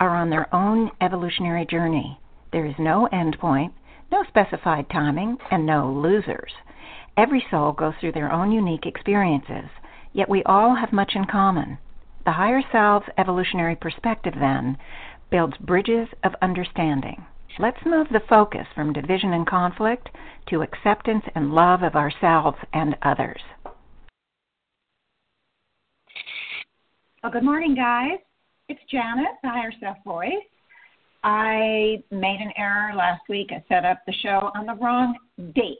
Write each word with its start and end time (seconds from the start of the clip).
are 0.00 0.16
on 0.16 0.30
their 0.30 0.52
own 0.54 0.90
evolutionary 1.00 1.66
journey. 1.66 2.18
There 2.52 2.66
is 2.66 2.74
no 2.78 3.06
end 3.12 3.38
point, 3.38 3.72
no 4.10 4.24
specified 4.26 4.90
timing, 4.90 5.36
and 5.50 5.64
no 5.64 5.92
losers. 5.92 6.52
Every 7.16 7.44
soul 7.50 7.72
goes 7.72 7.94
through 8.00 8.12
their 8.12 8.32
own 8.32 8.50
unique 8.50 8.86
experiences, 8.86 9.70
yet 10.12 10.28
we 10.28 10.42
all 10.44 10.74
have 10.74 10.92
much 10.92 11.12
in 11.14 11.26
common. 11.26 11.78
The 12.24 12.32
higher 12.32 12.62
self's 12.72 13.08
evolutionary 13.18 13.76
perspective, 13.76 14.34
then, 14.38 14.78
builds 15.30 15.56
bridges 15.58 16.08
of 16.24 16.34
understanding. 16.42 17.24
Let's 17.58 17.84
move 17.84 18.08
the 18.10 18.22
focus 18.28 18.66
from 18.74 18.92
division 18.92 19.32
and 19.32 19.46
conflict 19.46 20.08
to 20.48 20.62
acceptance 20.62 21.24
and 21.34 21.52
love 21.52 21.82
of 21.82 21.94
ourselves 21.94 22.58
and 22.72 22.96
others. 23.02 23.40
Well, 27.22 27.32
good 27.32 27.44
morning, 27.44 27.74
guys. 27.74 28.18
It's 28.70 28.78
Janet, 28.88 29.32
the 29.42 29.48
Higher 29.48 29.72
Self 29.80 29.96
Voice. 30.04 30.30
I 31.24 32.04
made 32.12 32.38
an 32.40 32.52
error 32.56 32.94
last 32.94 33.22
week. 33.28 33.48
I 33.50 33.64
set 33.68 33.84
up 33.84 33.98
the 34.06 34.12
show 34.22 34.52
on 34.54 34.64
the 34.64 34.74
wrong 34.74 35.16
date. 35.56 35.78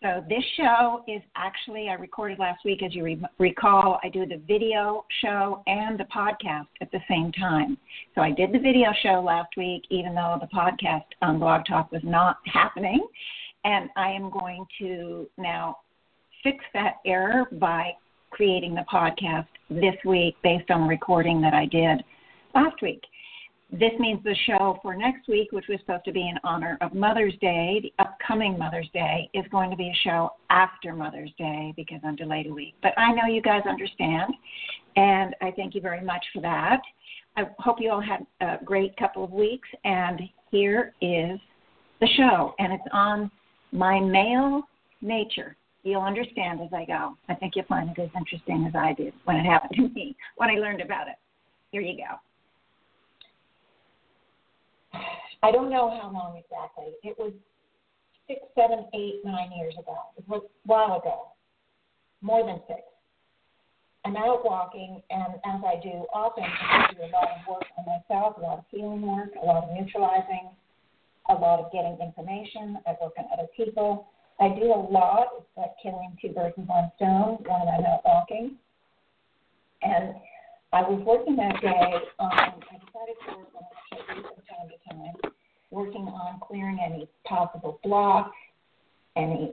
So 0.00 0.24
this 0.28 0.44
show 0.56 1.02
is 1.08 1.22
actually 1.34 1.88
I 1.88 1.94
recorded 1.94 2.38
last 2.38 2.64
week. 2.64 2.84
As 2.84 2.94
you 2.94 3.02
re- 3.02 3.20
recall, 3.40 3.98
I 4.04 4.10
do 4.10 4.26
the 4.26 4.40
video 4.46 5.04
show 5.20 5.64
and 5.66 5.98
the 5.98 6.04
podcast 6.04 6.68
at 6.80 6.92
the 6.92 7.00
same 7.08 7.32
time. 7.32 7.76
So 8.14 8.20
I 8.20 8.30
did 8.30 8.52
the 8.52 8.60
video 8.60 8.90
show 9.02 9.20
last 9.20 9.56
week, 9.56 9.82
even 9.90 10.14
though 10.14 10.38
the 10.40 10.56
podcast 10.56 11.06
on 11.22 11.40
Blog 11.40 11.62
Talk 11.66 11.90
was 11.90 12.02
not 12.04 12.36
happening. 12.44 13.04
And 13.64 13.90
I 13.96 14.12
am 14.12 14.30
going 14.30 14.64
to 14.78 15.28
now 15.36 15.78
fix 16.44 16.64
that 16.74 16.98
error 17.04 17.48
by 17.54 17.90
creating 18.30 18.76
the 18.76 18.84
podcast 18.88 19.48
this 19.68 19.96
week 20.04 20.36
based 20.44 20.70
on 20.70 20.82
the 20.82 20.86
recording 20.86 21.40
that 21.40 21.54
I 21.54 21.66
did 21.66 22.04
last 22.54 22.80
week. 22.82 23.02
This 23.72 23.92
means 24.00 24.22
the 24.24 24.34
show 24.46 24.78
for 24.82 24.96
next 24.96 25.28
week, 25.28 25.52
which 25.52 25.66
was 25.68 25.78
supposed 25.80 26.04
to 26.04 26.12
be 26.12 26.22
in 26.22 26.34
honor 26.42 26.76
of 26.80 26.92
Mother's 26.92 27.34
Day, 27.40 27.80
the 27.80 27.92
upcoming 28.02 28.58
Mother's 28.58 28.88
Day, 28.92 29.30
is 29.32 29.44
going 29.52 29.70
to 29.70 29.76
be 29.76 29.88
a 29.88 29.98
show 30.02 30.30
after 30.50 30.92
Mother's 30.92 31.30
Day 31.38 31.72
because 31.76 32.00
I'm 32.02 32.16
delayed 32.16 32.48
a 32.48 32.52
week. 32.52 32.74
But 32.82 32.98
I 32.98 33.12
know 33.12 33.26
you 33.26 33.40
guys 33.40 33.62
understand, 33.68 34.34
and 34.96 35.36
I 35.40 35.52
thank 35.52 35.76
you 35.76 35.80
very 35.80 36.00
much 36.00 36.24
for 36.32 36.40
that. 36.42 36.80
I 37.36 37.44
hope 37.58 37.76
you 37.78 37.90
all 37.90 38.00
had 38.00 38.26
a 38.40 38.62
great 38.64 38.96
couple 38.96 39.22
of 39.22 39.30
weeks, 39.30 39.68
and 39.84 40.20
here 40.50 40.92
is 41.00 41.38
the 42.00 42.08
show, 42.16 42.54
and 42.58 42.72
it's 42.72 42.82
on 42.92 43.30
my 43.70 44.00
male 44.00 44.62
nature. 45.00 45.56
You'll 45.84 46.02
understand 46.02 46.60
as 46.60 46.72
I 46.72 46.84
go. 46.84 47.16
I 47.28 47.34
think 47.34 47.54
you'll 47.54 47.66
find 47.66 47.88
it 47.88 48.00
as 48.00 48.10
interesting 48.16 48.66
as 48.66 48.74
I 48.74 48.94
did 48.94 49.14
when 49.24 49.36
it 49.36 49.44
happened 49.44 49.76
to 49.76 49.88
me, 49.94 50.16
when 50.36 50.50
I 50.50 50.54
learned 50.54 50.80
about 50.80 51.06
it. 51.06 51.14
Here 51.70 51.82
you 51.82 51.96
go. 51.96 52.16
I 55.42 55.50
don't 55.50 55.70
know 55.70 55.90
how 55.90 56.10
long 56.12 56.36
exactly. 56.36 56.92
It 57.02 57.16
was 57.18 57.32
six, 58.28 58.40
seven, 58.54 58.86
eight, 58.94 59.20
nine 59.24 59.50
years 59.56 59.74
ago. 59.74 59.96
It 60.16 60.28
was 60.28 60.42
a 60.44 60.68
while 60.68 60.98
ago, 60.98 61.32
more 62.20 62.44
than 62.44 62.60
six. 62.68 62.80
I'm 64.04 64.16
out 64.16 64.44
walking, 64.44 65.02
and 65.10 65.34
as 65.44 65.60
I 65.64 65.80
do 65.82 66.06
often, 66.12 66.44
I 66.44 66.92
do 66.92 67.02
a 67.04 67.12
lot 67.12 67.28
of 67.28 67.46
work 67.48 67.64
on 67.76 67.84
myself, 67.84 68.36
a 68.38 68.40
lot 68.40 68.58
of 68.58 68.64
healing 68.70 69.02
work, 69.02 69.30
a 69.40 69.44
lot 69.44 69.64
of 69.64 69.70
neutralizing, 69.76 70.48
a 71.28 71.34
lot 71.34 71.60
of 71.60 71.70
getting 71.70 71.98
information. 72.00 72.78
I 72.86 72.96
work 73.02 73.12
on 73.18 73.26
other 73.32 73.48
people. 73.54 74.08
I 74.40 74.48
do 74.48 74.72
a 74.72 74.80
lot. 74.90 75.28
It's 75.38 75.46
like 75.56 75.72
killing 75.82 76.16
two 76.20 76.30
birds 76.30 76.54
with 76.56 76.66
one 76.66 76.90
stone 76.96 77.44
when 77.44 77.68
I'm 77.68 77.84
out 77.84 78.00
walking. 78.04 78.56
And 79.82 80.14
I 80.72 80.82
was 80.82 81.02
working 81.04 81.34
that 81.36 81.60
day 81.60 81.94
on, 82.20 82.32
I 82.32 82.52
decided 82.54 83.16
to 83.26 83.38
work 83.38 83.48
on 83.56 83.64
it 83.98 84.06
from 84.06 84.34
time 84.46 84.68
to 84.68 84.94
time, 84.94 85.32
working 85.70 86.06
on 86.06 86.38
clearing 86.40 86.78
any 86.84 87.08
possible 87.24 87.80
blocks, 87.82 88.36
any 89.16 89.52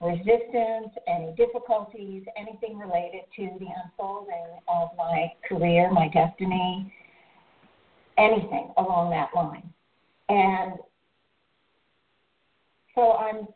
resistance, 0.00 0.92
any 1.06 1.32
difficulties, 1.36 2.24
anything 2.36 2.78
related 2.78 3.22
to 3.36 3.50
the 3.60 3.66
unfolding 3.84 4.58
of 4.66 4.88
my 4.98 5.32
career, 5.48 5.90
my 5.92 6.08
destiny, 6.08 6.92
anything 8.18 8.72
along 8.76 9.10
that 9.10 9.30
line. 9.36 9.72
And 10.28 10.74
so 12.96 13.12
I'm 13.12 13.46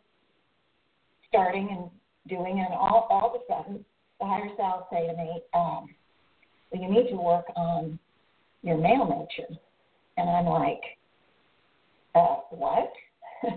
starting 1.28 1.68
and 1.70 1.90
doing, 2.28 2.60
and 2.60 2.72
all, 2.72 3.08
all 3.10 3.34
of 3.34 3.40
a 3.40 3.44
sudden, 3.52 3.84
the 4.20 4.26
higher 4.26 4.48
self 4.56 4.84
say 4.92 5.08
to 5.08 5.16
me, 5.16 5.42
um, 5.54 5.88
well, 6.70 6.82
you 6.82 6.88
need 6.88 7.10
to 7.10 7.16
work 7.16 7.46
on 7.56 7.98
your 8.62 8.76
male 8.76 9.06
nature. 9.06 9.48
And 10.16 10.28
I'm 10.28 10.46
like, 10.46 10.80
uh, 12.14 12.36
what? 12.50 12.92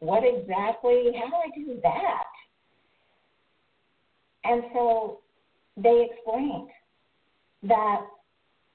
what 0.00 0.22
exactly? 0.24 1.12
How 1.18 1.28
do 1.28 1.36
I 1.36 1.50
do 1.54 1.80
that? 1.82 2.24
And 4.44 4.62
so 4.72 5.18
they 5.76 6.08
explained 6.10 6.70
that, 7.64 8.00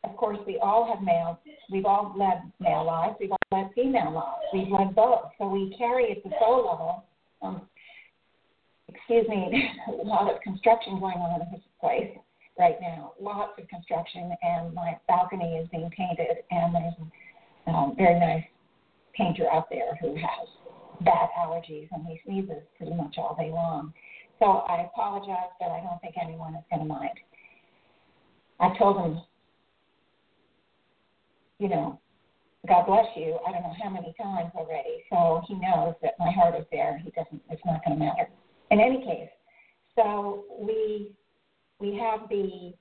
of 0.04 0.16
course, 0.16 0.38
we 0.46 0.60
all 0.60 0.88
have 0.88 1.04
male, 1.04 1.40
we've 1.72 1.86
all 1.86 2.14
led 2.18 2.52
male 2.60 2.86
lives, 2.86 3.16
we've 3.20 3.32
all 3.32 3.38
led 3.52 3.72
female 3.74 4.12
lives, 4.14 4.46
we've 4.54 4.68
led 4.72 4.94
both. 4.94 5.32
So 5.40 5.50
we 5.50 5.76
carry 5.78 6.12
at 6.12 6.24
the 6.24 6.30
soul 6.40 6.58
level, 6.58 7.04
um, 7.42 7.62
excuse 8.88 9.28
me, 9.28 9.70
a 9.88 10.06
lot 10.06 10.32
of 10.32 10.40
construction 10.42 11.00
going 11.00 11.18
on 11.18 11.42
in 11.42 11.48
this 11.52 11.62
place 11.82 12.16
right 12.58 12.78
now. 12.82 13.14
Lots 13.20 13.54
of 13.60 13.68
construction, 13.68 14.36
and 14.42 14.74
my 14.74 14.98
balcony 15.08 15.58
is 15.58 15.68
being 15.70 15.90
painted, 15.96 16.44
and 16.52 16.74
there's 16.74 16.94
a 17.68 17.72
um, 17.72 17.96
very 17.98 18.20
nice 18.20 18.44
painter 19.14 19.50
out 19.52 19.70
there 19.70 19.96
who 20.02 20.16
has 20.16 20.48
bad 21.02 21.30
allergies, 21.40 21.88
and 21.92 22.06
he 22.06 22.20
sneezes 22.26 22.64
pretty 22.78 22.94
much 22.94 23.16
all 23.18 23.36
day 23.38 23.52
long. 23.52 23.94
So 24.40 24.46
I 24.46 24.84
apologize, 24.84 25.52
but 25.60 25.70
I 25.72 25.82
don't 25.82 26.00
think 26.02 26.16
anyone 26.22 26.56
is 26.56 26.64
going 26.70 26.82
to 26.82 26.88
mind. 26.88 27.18
I 28.60 28.78
told 28.78 28.98
him, 28.98 29.22
you 31.60 31.70
know, 31.70 32.00
God 32.68 32.86
bless 32.88 33.06
you. 33.16 33.38
I 33.48 33.52
don't 33.52 33.62
know 33.62 33.76
how 33.82 33.90
many 33.90 34.14
times 34.22 34.52
already, 34.56 35.04
so 35.10 35.42
he 35.48 35.54
knows 35.56 35.94
that 36.02 36.16
my 36.20 36.32
heart 36.32 36.56
is 36.60 36.66
there. 36.72 37.02
He 37.04 37.12
doesn't. 37.12 37.42
It's 37.50 37.62
not 37.66 37.84
going 37.86 37.98
to 37.98 38.06
matter. 38.06 38.28
In 38.72 38.80
any 38.80 39.06
case, 39.06 39.30
so 39.96 40.46
we 40.60 41.12
we 41.80 41.96
have 41.98 42.28
the 42.30 42.74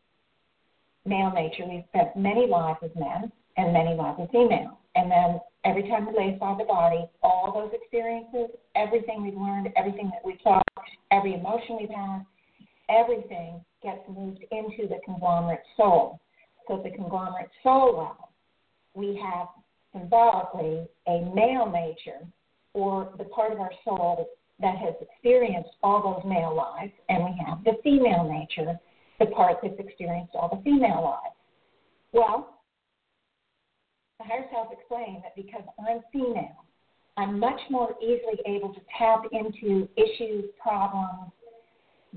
male 1.05 1.33
nature. 1.35 1.65
We've 1.69 1.85
spent 1.89 2.17
many 2.17 2.47
lives 2.47 2.79
as 2.83 2.91
men 2.97 3.31
and 3.57 3.73
many 3.73 3.95
lives 3.95 4.19
as 4.23 4.29
female. 4.31 4.79
And 4.95 5.11
then 5.11 5.41
every 5.65 5.83
time 5.89 6.07
we 6.07 6.17
lay 6.17 6.35
aside 6.35 6.59
the 6.59 6.65
body, 6.65 7.05
all 7.23 7.53
those 7.53 7.73
experiences, 7.75 8.57
everything 8.75 9.23
we've 9.23 9.37
learned, 9.37 9.69
everything 9.77 10.11
that 10.11 10.25
we've 10.25 10.41
thought, 10.43 10.63
every 11.11 11.35
emotion 11.35 11.79
we've 11.81 11.91
had, 11.91 12.25
everything 12.89 13.65
gets 13.83 14.01
moved 14.09 14.45
into 14.51 14.89
the 14.89 15.01
conglomerate 15.05 15.63
soul. 15.77 16.21
So 16.69 16.79
at 16.79 16.85
the 16.85 16.97
conglomerate 16.97 17.51
soul 17.63 17.97
level, 17.99 18.31
we 18.95 19.21
have 19.23 19.49
symbolically 19.93 20.87
a 21.07 21.31
male 21.35 21.71
nature 21.71 22.27
or 22.73 23.13
the 23.19 23.25
part 23.25 23.53
of 23.53 23.61
our 23.61 23.71
soul 23.85 24.29
that 24.61 24.77
has 24.77 24.95
experienced 25.01 25.71
all 25.83 26.03
those 26.03 26.31
male 26.31 26.55
lives, 26.55 26.93
and 27.09 27.25
we 27.25 27.37
have 27.45 27.63
the 27.65 27.73
female 27.83 28.25
nature, 28.25 28.79
the 29.25 29.35
part 29.35 29.59
that's 29.63 29.79
experienced 29.79 30.35
all 30.35 30.49
the 30.49 30.63
female 30.63 31.03
lives. 31.03 31.37
Well, 32.13 32.61
the 34.19 34.25
higher 34.25 34.45
self 34.53 34.69
explained 34.73 35.23
that 35.25 35.35
because 35.37 35.63
I'm 35.79 36.01
female, 36.13 36.65
I'm 37.17 37.39
much 37.39 37.61
more 37.71 37.95
easily 38.03 38.39
able 38.47 38.75
to 38.75 38.81
tap 38.99 39.23
into 39.33 39.89
issues, 39.97 40.45
problems, 40.61 41.31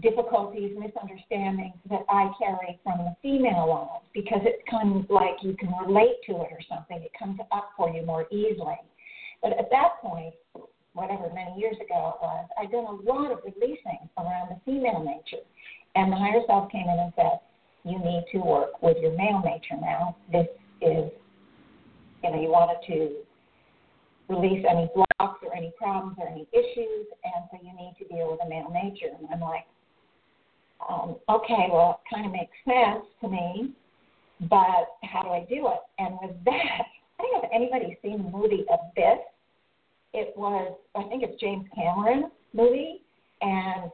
difficulties, 0.02 0.78
misunderstandings 0.78 1.76
that 1.90 2.02
I 2.10 2.30
carry 2.38 2.80
from 2.84 3.00
the 3.00 3.16
female 3.22 3.70
lives 3.70 4.06
because 4.14 4.42
it's 4.44 4.62
kind 4.70 5.04
of 5.04 5.10
like 5.10 5.42
you 5.42 5.56
can 5.58 5.74
relate 5.86 6.18
to 6.28 6.34
it 6.34 6.50
or 6.52 6.60
something. 6.70 6.98
It 7.02 7.12
comes 7.18 7.40
up 7.52 7.72
for 7.76 7.90
you 7.90 8.06
more 8.06 8.28
easily. 8.32 8.78
But 9.42 9.58
at 9.58 9.70
that 9.72 10.02
point, 10.02 10.34
whatever 10.94 11.30
many 11.34 11.60
years 11.60 11.76
ago 11.76 12.14
it 12.14 12.22
was, 12.22 12.48
I'd 12.60 12.72
done 12.72 12.86
a 12.86 13.12
lot 13.12 13.32
of 13.32 13.40
releasing 13.46 14.10
around 14.18 14.50
the 14.50 14.60
female 14.66 15.04
nature. 15.04 15.46
And 15.98 16.12
the 16.12 16.16
higher 16.16 16.42
self 16.46 16.72
came 16.72 16.84
in 16.84 17.00
and 17.00 17.12
said, 17.16 17.40
You 17.84 17.98
need 17.98 18.26
to 18.32 18.38
work 18.38 18.84
with 18.84 18.98
your 19.02 19.18
male 19.18 19.42
nature 19.44 19.82
now. 19.82 20.16
This 20.32 20.46
is, 20.80 21.10
you 22.24 22.30
know, 22.30 22.40
you 22.40 22.50
wanted 22.50 22.86
to 22.86 23.16
release 24.30 24.64
any 24.70 24.88
blocks 24.94 25.40
or 25.42 25.56
any 25.56 25.74
problems 25.76 26.16
or 26.20 26.28
any 26.28 26.48
issues, 26.54 27.08
and 27.24 27.50
so 27.50 27.58
you 27.64 27.74
need 27.76 27.96
to 27.98 28.08
deal 28.14 28.30
with 28.30 28.40
a 28.46 28.48
male 28.48 28.70
nature. 28.72 29.08
And 29.18 29.28
I'm 29.34 29.40
like, 29.40 29.66
um, 30.88 31.16
okay, 31.30 31.66
well, 31.72 32.00
it 32.06 32.16
kind 32.16 32.28
of 32.28 32.32
makes 32.32 32.54
sense 32.64 33.04
to 33.22 33.28
me, 33.28 33.74
but 34.42 34.94
how 35.02 35.24
do 35.24 35.30
I 35.30 35.48
do 35.50 35.68
it? 35.68 35.82
And 35.98 36.20
with 36.22 36.36
that, 36.46 36.84
I 37.20 37.24
don't 37.24 37.34
know 37.34 37.42
if 37.44 37.50
anybody's 37.52 37.98
seen 38.04 38.22
the 38.22 38.30
movie 38.30 38.66
Abyss. 38.70 39.18
It 40.14 40.38
was, 40.38 40.78
I 40.96 41.04
think 41.10 41.24
it's 41.24 41.42
James 41.42 41.66
Cameron 41.74 42.30
movie, 42.54 43.02
and 43.42 43.90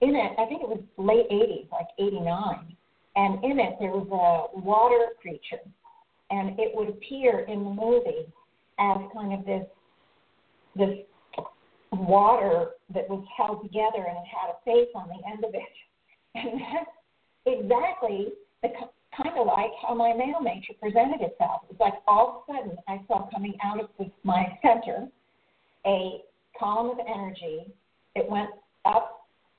in 0.00 0.14
it, 0.14 0.32
I 0.38 0.46
think 0.46 0.62
it 0.62 0.68
was 0.68 0.80
late 0.96 1.28
80s, 1.30 1.70
like 1.72 1.88
89, 1.98 2.76
and 3.16 3.44
in 3.44 3.58
it 3.58 3.76
there 3.80 3.90
was 3.90 4.06
a 4.06 4.58
water 4.60 5.08
creature, 5.20 5.62
and 6.30 6.58
it 6.58 6.72
would 6.74 6.88
appear 6.88 7.40
in 7.40 7.64
the 7.64 7.70
movie 7.70 8.26
as 8.78 8.98
kind 9.12 9.32
of 9.32 9.44
this 9.44 9.66
this 10.76 10.98
water 11.90 12.70
that 12.94 13.08
was 13.08 13.24
held 13.36 13.62
together 13.62 14.06
and 14.06 14.16
it 14.18 14.28
had 14.30 14.50
a 14.52 14.58
face 14.64 14.92
on 14.94 15.08
the 15.08 15.28
end 15.28 15.44
of 15.44 15.54
it, 15.54 15.74
and 16.34 16.60
that's 16.60 16.90
exactly 17.46 18.28
the 18.62 18.68
kind 19.16 19.36
of 19.36 19.46
like 19.46 19.70
how 19.82 19.94
my 19.94 20.12
male 20.12 20.40
nature 20.40 20.74
presented 20.80 21.20
itself. 21.20 21.62
It's 21.70 21.80
like 21.80 21.94
all 22.06 22.44
of 22.48 22.54
a 22.54 22.58
sudden 22.58 22.78
I 22.86 23.00
saw 23.08 23.28
coming 23.30 23.54
out 23.64 23.80
of 23.80 23.88
my 24.22 24.46
center 24.62 25.08
a 25.86 26.22
column 26.58 26.98
of 26.98 27.06
energy. 27.06 27.72
It 28.14 28.28
went 28.28 28.50
up, 28.84 29.17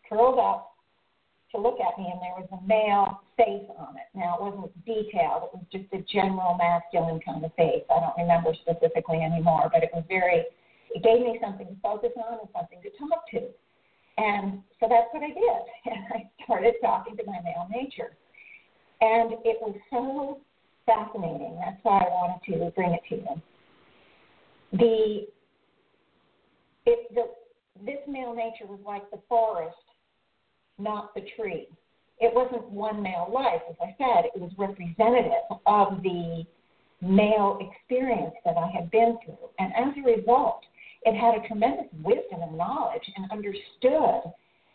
curled 0.09 0.39
up 0.39 0.73
to 1.51 1.57
look 1.57 1.79
at 1.79 1.97
me, 1.97 2.09
and 2.11 2.21
there 2.21 2.37
was 2.37 2.49
a 2.51 2.61
male 2.67 3.21
face 3.37 3.69
on 3.77 3.95
it. 3.97 4.09
Now 4.13 4.37
it 4.37 4.41
wasn't 4.41 4.73
detailed; 4.85 5.49
it 5.49 5.51
was 5.53 5.65
just 5.71 5.89
a 5.93 6.01
general 6.11 6.57
masculine 6.57 7.19
kind 7.21 7.43
of 7.45 7.53
face. 7.55 7.83
I 7.89 7.99
don't 7.99 8.17
remember 8.17 8.53
specifically 8.53 9.21
anymore, 9.21 9.69
but 9.71 9.83
it 9.83 9.89
was 9.93 10.03
very. 10.07 10.45
It 10.93 11.03
gave 11.03 11.21
me 11.21 11.37
something 11.41 11.67
to 11.67 11.77
focus 11.81 12.09
on 12.17 12.39
and 12.39 12.49
something 12.53 12.81
to 12.81 12.89
talk 12.97 13.29
to. 13.31 13.49
And 14.17 14.61
so 14.79 14.87
that's 14.89 15.07
what 15.11 15.23
I 15.23 15.29
did. 15.29 15.63
And 15.85 16.03
I 16.11 16.43
started 16.43 16.73
talking 16.81 17.15
to 17.15 17.23
my 17.25 17.39
male 17.43 17.67
nature. 17.71 18.17
And 19.01 19.33
it 19.45 19.57
was 19.61 19.75
so 19.89 20.41
fascinating. 20.85 21.57
That's 21.63 21.79
why 21.83 21.99
I 21.99 22.09
wanted 22.09 22.41
to 22.51 22.71
bring 22.71 22.91
it 22.91 23.01
to 23.09 23.15
you. 23.15 23.41
The, 24.73 25.27
it, 26.85 27.15
the 27.15 27.23
this 27.85 27.99
male 28.07 28.35
nature 28.35 28.65
was 28.67 28.79
like 28.85 29.09
the 29.09 29.19
forest, 29.29 29.77
not 30.79 31.13
the 31.13 31.21
tree. 31.35 31.67
It 32.19 32.33
wasn't 32.33 32.69
one 32.69 33.01
male 33.01 33.29
life, 33.33 33.61
as 33.69 33.75
I 33.81 33.95
said. 33.97 34.25
It 34.35 34.41
was 34.41 34.51
representative 34.57 35.57
of 35.65 36.03
the 36.03 36.43
male 37.01 37.59
experience 37.61 38.35
that 38.43 38.57
I 38.57 38.69
had 38.69 38.91
been 38.91 39.17
through. 39.23 39.49
And 39.57 39.71
as 39.73 39.93
a 39.97 40.01
result, 40.01 40.61
it 41.03 41.15
had 41.15 41.35
a 41.35 41.47
tremendous 41.47 41.87
wisdom 42.03 42.41
and 42.41 42.57
knowledge 42.57 43.03
and 43.15 43.31
understood 43.31 44.31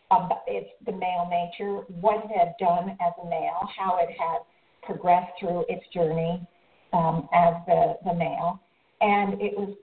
about 0.09 0.41
its 0.47 0.69
the 0.85 0.91
male 0.91 1.29
nature, 1.29 1.81
what 2.01 2.25
it 2.25 2.31
had 2.35 2.53
done 2.59 2.97
as 2.99 3.13
a 3.23 3.29
male, 3.29 3.67
how 3.77 3.97
it 3.97 4.09
had 4.17 4.39
progressed 4.83 5.31
through 5.39 5.65
its 5.69 5.85
journey 5.93 6.45
um, 6.93 7.27
as 7.33 7.53
the, 7.67 7.97
the 8.05 8.13
male. 8.13 8.59
And 9.01 9.41
it 9.41 9.55
was 9.57 9.75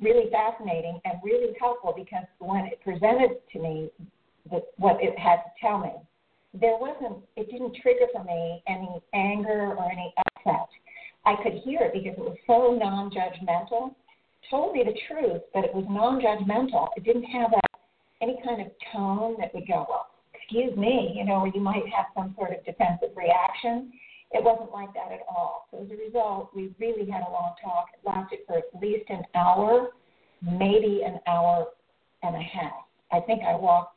really 0.00 0.30
fascinating 0.30 1.00
and 1.04 1.14
really 1.24 1.54
helpful 1.58 1.94
because 1.96 2.24
when 2.38 2.66
it 2.66 2.80
presented 2.82 3.38
to 3.52 3.58
me 3.58 3.90
what 4.76 4.96
it 5.00 5.18
had 5.18 5.36
to 5.36 5.50
tell 5.60 5.78
me, 5.78 5.92
there 6.52 6.76
wasn't, 6.78 7.24
it 7.36 7.50
didn't 7.50 7.76
trigger 7.80 8.06
for 8.12 8.24
me 8.24 8.62
any 8.66 9.00
anger 9.14 9.74
or 9.76 9.90
any 9.90 10.12
upset. 10.18 10.66
I 11.24 11.36
could 11.42 11.60
hear 11.64 11.80
it 11.82 11.92
because 11.92 12.18
it 12.18 12.24
was 12.24 12.36
so 12.46 12.76
non 12.78 13.10
judgmental, 13.10 13.94
told 14.50 14.74
me 14.74 14.82
the 14.84 14.98
truth, 15.06 15.42
but 15.54 15.64
it 15.64 15.74
was 15.74 15.84
non 15.88 16.20
judgmental. 16.20 16.88
It 16.96 17.04
didn't 17.04 17.24
have 17.24 17.50
that 17.50 17.70
any 18.22 18.38
kind 18.44 18.60
of 18.60 18.68
tone 18.92 19.36
that 19.38 19.54
would 19.54 19.66
go, 19.66 19.86
well, 19.88 20.08
excuse 20.34 20.76
me, 20.76 21.12
you 21.14 21.24
know, 21.24 21.40
or 21.40 21.48
you 21.48 21.60
might 21.60 21.84
have 21.94 22.06
some 22.14 22.34
sort 22.36 22.50
of 22.52 22.64
defensive 22.64 23.16
reaction. 23.16 23.92
It 24.32 24.44
wasn't 24.44 24.72
like 24.72 24.92
that 24.94 25.12
at 25.12 25.20
all. 25.28 25.66
So 25.70 25.82
as 25.82 25.90
a 25.90 25.96
result, 25.96 26.50
we 26.54 26.74
really 26.78 27.10
had 27.10 27.22
a 27.22 27.30
long 27.30 27.54
talk. 27.62 27.86
It 27.94 28.06
lasted 28.06 28.40
for 28.46 28.58
at 28.58 28.64
least 28.80 29.08
an 29.08 29.22
hour, 29.34 29.90
maybe 30.42 31.02
an 31.04 31.18
hour 31.26 31.68
and 32.22 32.36
a 32.36 32.40
half. 32.40 32.84
I 33.12 33.20
think 33.20 33.42
I 33.42 33.56
walked 33.56 33.96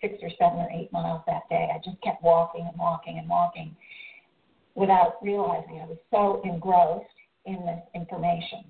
six 0.00 0.14
or 0.22 0.30
seven 0.38 0.58
or 0.58 0.70
eight 0.72 0.92
miles 0.92 1.22
that 1.26 1.48
day. 1.48 1.68
I 1.74 1.78
just 1.84 2.00
kept 2.02 2.22
walking 2.22 2.66
and 2.68 2.78
walking 2.78 3.18
and 3.18 3.28
walking 3.28 3.74
without 4.74 5.16
realizing 5.22 5.80
I 5.80 5.86
was 5.86 5.98
so 6.10 6.42
engrossed 6.48 7.06
in 7.46 7.64
this 7.64 7.82
information. 7.94 8.64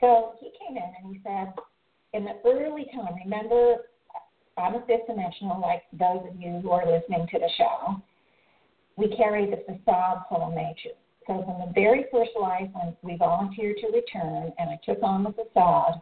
So 0.00 0.32
he 0.40 0.50
came 0.58 0.76
in 0.76 0.82
and 0.82 1.14
he 1.14 1.20
said, 1.22 1.52
in 2.12 2.24
the 2.24 2.36
early 2.44 2.86
time, 2.94 3.14
remember 3.24 3.76
I'm 4.56 4.74
a 4.74 4.80
fifth 4.86 5.06
dimensional, 5.06 5.60
like 5.60 5.84
those 5.92 6.26
of 6.28 6.40
you 6.40 6.60
who 6.60 6.70
are 6.70 6.84
listening 6.84 7.26
to 7.30 7.38
the 7.38 7.48
show. 7.56 8.02
We 8.96 9.14
carry 9.16 9.48
the 9.48 9.58
facade 9.58 10.24
of 10.30 10.52
nature. 10.52 10.96
So 11.26 11.44
from 11.44 11.66
the 11.66 11.72
very 11.74 12.06
first 12.10 12.30
life 12.40 12.68
when 12.72 12.96
we 13.02 13.16
volunteered 13.16 13.76
to 13.78 13.86
return, 13.88 14.52
and 14.58 14.70
I 14.70 14.80
took 14.84 14.98
on 15.02 15.22
the 15.22 15.32
facade 15.32 16.00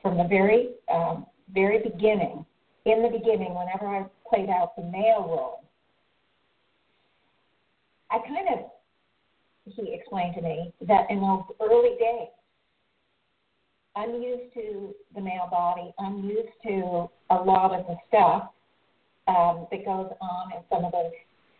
from 0.00 0.16
the 0.16 0.24
very 0.24 0.70
um, 0.92 1.26
very 1.52 1.80
beginning. 1.82 2.46
In 2.86 3.02
the 3.02 3.08
beginning, 3.08 3.54
whenever 3.54 3.86
I 3.86 4.06
played 4.28 4.48
out 4.48 4.74
the 4.76 4.82
male 4.82 5.26
role, 5.28 5.64
I 8.10 8.18
kind 8.18 8.48
of 8.52 8.70
he 9.66 9.94
explained 9.94 10.34
to 10.34 10.42
me 10.42 10.72
that 10.88 11.10
in 11.10 11.20
those 11.20 11.42
early 11.60 11.96
days, 11.98 12.28
I'm 13.96 14.14
used 14.22 14.52
to 14.54 14.94
the 15.14 15.20
male 15.20 15.48
body. 15.50 15.92
I'm 15.98 16.24
used 16.24 16.52
to 16.64 17.08
a 17.30 17.34
lot 17.34 17.72
of 17.72 17.86
the 17.86 17.96
stuff 18.08 18.50
um, 19.28 19.66
that 19.70 19.84
goes 19.84 20.10
on 20.20 20.52
in 20.52 20.62
some 20.70 20.84
of 20.84 20.92
those 20.92 21.12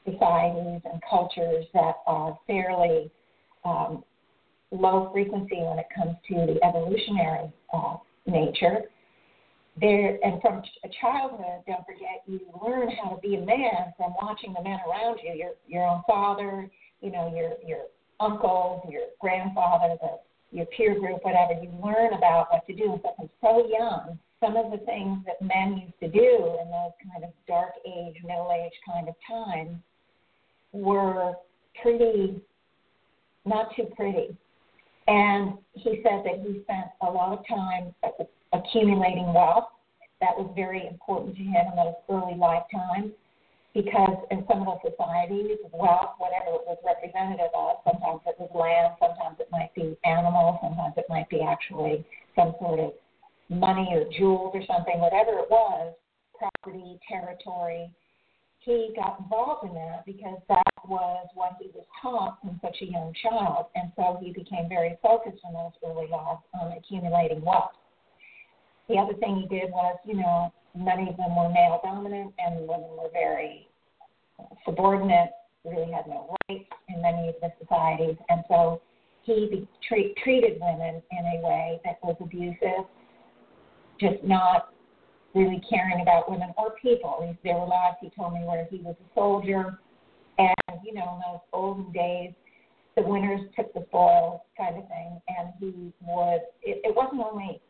societies 0.05 0.81
and 0.85 1.01
cultures 1.09 1.67
that 1.75 1.97
are 2.07 2.39
fairly 2.47 3.11
um, 3.65 4.05
low 4.71 5.11
frequency 5.13 5.59
when 5.59 5.79
it 5.79 5.87
comes 5.95 6.17
to 6.29 6.35
the 6.35 6.65
evolutionary 6.65 7.53
uh, 7.73 7.97
nature. 8.27 8.83
There 9.79 10.19
and 10.25 10.41
from 10.43 10.63
a 10.85 10.89
childhood, 11.01 11.63
don't 11.67 11.87
forget, 11.87 12.23
you 12.27 12.41
learn 12.63 12.91
how 12.91 13.11
to 13.11 13.21
be 13.21 13.37
a 13.37 13.41
man 13.41 13.95
from 13.97 14.15
watching 14.21 14.53
the 14.53 14.63
men 14.63 14.79
around 14.89 15.21
you, 15.23 15.33
your 15.35 15.53
your 15.67 15.87
own 15.87 16.03
father, 16.07 16.69
you 17.01 17.11
know, 17.11 17.33
your 17.35 17.53
your 17.67 17.87
uncles, 18.19 18.83
your 18.91 19.05
grandfather, 19.21 19.97
the 20.01 20.19
your 20.53 20.67
peer 20.67 20.99
group, 20.99 21.25
whatever, 21.25 21.53
you 21.53 21.71
learn 21.83 22.13
about 22.15 22.49
what 22.51 22.67
to 22.67 22.75
do. 22.75 22.93
And 22.93 23.01
so 23.03 23.11
from 23.17 23.31
so 23.41 23.69
young, 23.69 24.19
some 24.41 24.57
of 24.57 24.71
the 24.71 24.79
things 24.79 25.19
that 25.27 25.41
men 25.41 25.79
used 25.79 26.01
to 26.01 26.09
do 26.09 26.59
in 26.61 26.71
those 26.71 26.93
kind 27.13 27.25
of 27.25 27.31
dark 27.47 27.73
age, 27.87 28.17
middle 28.25 28.51
age 28.53 28.73
kind 28.87 29.09
of 29.09 29.15
times 29.29 29.77
were 30.73 31.35
pretty, 31.81 32.41
not 33.45 33.75
too 33.77 33.87
pretty. 33.97 34.37
And 35.07 35.55
he 35.75 36.01
said 36.03 36.25
that 36.25 36.45
he 36.45 36.63
spent 36.63 36.87
a 37.03 37.11
lot 37.11 37.39
of 37.39 37.47
time 37.47 37.95
accumulating 38.53 39.33
wealth. 39.33 39.69
That 40.21 40.37
was 40.37 40.51
very 40.55 40.87
important 40.87 41.37
to 41.37 41.43
him 41.43 41.65
in 41.73 41.77
those 41.77 41.95
early 42.11 42.37
lifetimes 42.37 43.13
because 43.75 44.19
in 44.31 44.45
some 44.51 44.67
of 44.67 44.79
the 44.83 44.91
societies, 44.91 45.59
wealth, 45.73 46.19
whatever 46.19 46.59
it 46.59 46.67
was 46.67 46.79
representative 46.85 47.55
of, 47.55 47.79
sometimes 47.87 48.21
it 48.27 48.35
was 48.39 48.51
land, 48.51 48.99
sometimes 48.99 49.39
it 49.39 49.49
might 49.53 49.73
be 49.75 49.97
animals, 50.05 50.59
sometimes 50.61 50.95
it 50.97 51.07
might 51.09 51.29
be 51.31 51.41
actually 51.41 52.05
some 52.35 52.55
sort 52.59 52.81
of 52.81 52.93
money 53.49 53.89
or 53.93 54.05
jewels 54.19 54.53
or 54.55 54.63
something, 54.67 54.99
whatever 54.99 55.39
it 55.39 55.49
was, 55.51 55.95
property, 56.37 56.99
territory. 57.09 57.91
He 58.61 58.93
got 58.95 59.21
involved 59.21 59.65
in 59.65 59.75
that 59.75 60.05
because 60.05 60.39
that 60.49 60.75
was 60.87 61.27
what 61.35 61.57
he 61.61 61.71
was 61.73 61.87
taught 62.03 62.39
from 62.41 62.59
such 62.61 62.77
a 62.83 62.87
young 62.87 63.15
child, 63.23 63.67
and 63.75 63.93
so 63.97 64.19
he 64.21 64.33
became 64.33 64.69
very 64.69 64.99
focused 65.01 65.41
in 65.47 65.55
those 65.55 65.73
early 65.87 66.09
lives 66.11 66.43
on 66.61 66.73
accumulating 66.73 67.43
wealth. 67.43 67.73
The 68.91 68.99
other 68.99 69.15
thing 69.15 69.37
he 69.37 69.47
did 69.47 69.71
was, 69.71 69.97
you 70.05 70.17
know, 70.17 70.53
many 70.75 71.09
of 71.09 71.17
them 71.17 71.37
were 71.37 71.49
male 71.49 71.81
dominant 71.85 72.35
and 72.39 72.67
women 72.67 72.91
were 72.99 73.09
very 73.13 73.69
subordinate, 74.67 75.31
really 75.65 75.93
had 75.93 76.09
no 76.09 76.35
rights 76.49 76.65
in 76.89 77.01
many 77.01 77.29
of 77.29 77.37
the 77.41 77.53
societies. 77.63 78.17
And 78.29 78.43
so 78.49 78.83
he 79.23 79.69
treat, 79.87 80.17
treated 80.17 80.61
women 80.61 81.01
in 81.13 81.19
a 81.19 81.47
way 81.47 81.81
that 81.85 81.99
was 82.03 82.17
abusive, 82.21 82.85
just 84.01 84.25
not 84.25 84.75
really 85.37 85.63
caring 85.71 86.01
about 86.01 86.29
women 86.29 86.53
or 86.59 86.75
people. 86.83 87.37
There 87.45 87.55
were 87.55 87.67
lives 87.67 87.97
he 88.01 88.11
told 88.11 88.33
me 88.33 88.41
where 88.41 88.67
he 88.69 88.79
was 88.79 88.97
a 88.99 89.15
soldier, 89.15 89.79
and 90.39 90.81
you 90.85 90.95
know, 90.95 91.15
in 91.15 91.33
those 91.33 91.41
olden 91.53 91.93
days, 91.93 92.33
the 92.97 93.03
winners 93.03 93.43
took 93.55 93.73
the 93.73 93.85
spoils 93.87 94.41
kind 94.57 94.77
of 94.77 94.89
thing, 94.89 95.21
and 95.29 95.53
he 95.61 95.93
would. 96.03 96.41
It, 96.63 96.81
it 96.83 96.97
wasn't 96.97 97.21
only 97.21 97.61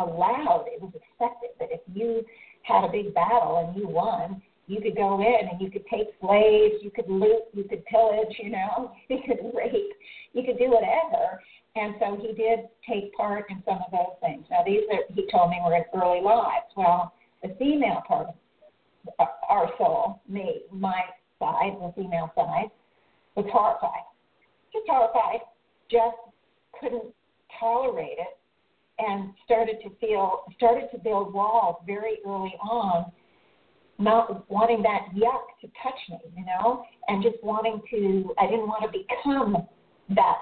allowed; 0.00 0.66
it 0.68 0.80
was 0.80 0.92
expected 0.94 1.50
that 1.58 1.68
if 1.70 1.80
you 1.92 2.24
had 2.62 2.84
a 2.84 2.88
big 2.92 3.14
battle 3.14 3.66
and 3.66 3.76
you 3.76 3.88
won, 3.88 4.42
you 4.66 4.80
could 4.80 4.96
go 4.96 5.20
in 5.20 5.48
and 5.50 5.60
you 5.60 5.70
could 5.70 5.84
take 5.90 6.08
slaves, 6.20 6.76
you 6.82 6.90
could 6.94 7.08
loot, 7.08 7.42
you 7.52 7.64
could 7.64 7.84
pillage, 7.86 8.36
you 8.38 8.50
know, 8.50 8.92
you 9.08 9.18
could 9.26 9.38
rape, 9.54 9.92
you 10.32 10.44
could 10.44 10.58
do 10.58 10.70
whatever. 10.70 11.42
And 11.76 11.94
so 12.00 12.16
he 12.20 12.32
did 12.34 12.68
take 12.88 13.12
part 13.14 13.46
in 13.50 13.62
some 13.64 13.78
of 13.84 13.90
those 13.92 14.16
things. 14.20 14.44
Now 14.50 14.62
these 14.64 14.82
are, 14.92 15.02
he 15.14 15.28
told 15.30 15.50
me, 15.50 15.58
were 15.64 15.74
in 15.74 15.84
early 15.94 16.20
lives. 16.20 16.66
Well, 16.76 17.12
the 17.42 17.54
female 17.58 18.02
part 18.06 18.28
of 19.18 19.28
our 19.48 19.70
soul, 19.78 20.20
me, 20.28 20.62
my 20.72 21.00
side, 21.38 21.76
the 21.80 21.92
female 21.96 22.30
side, 22.36 22.70
was 23.34 23.46
horrified. 23.52 24.04
Just 24.72 24.86
horrified. 24.88 25.40
Just 25.90 26.16
couldn't 26.78 27.14
tolerate 27.58 28.18
it 28.18 28.39
and 29.08 29.32
started 29.44 29.76
to 29.82 29.90
feel 30.00 30.42
started 30.56 30.88
to 30.92 30.98
build 30.98 31.32
walls 31.32 31.76
very 31.86 32.18
early 32.26 32.54
on 32.62 33.10
not 33.98 34.50
wanting 34.50 34.82
that 34.82 35.08
yuck 35.14 35.44
to 35.60 35.66
touch 35.82 35.98
me 36.08 36.18
you 36.36 36.44
know 36.44 36.84
and 37.08 37.22
just 37.22 37.36
wanting 37.42 37.80
to 37.90 38.32
i 38.38 38.46
didn't 38.46 38.66
want 38.66 38.82
to 38.82 38.98
become 38.98 39.56
that 40.14 40.38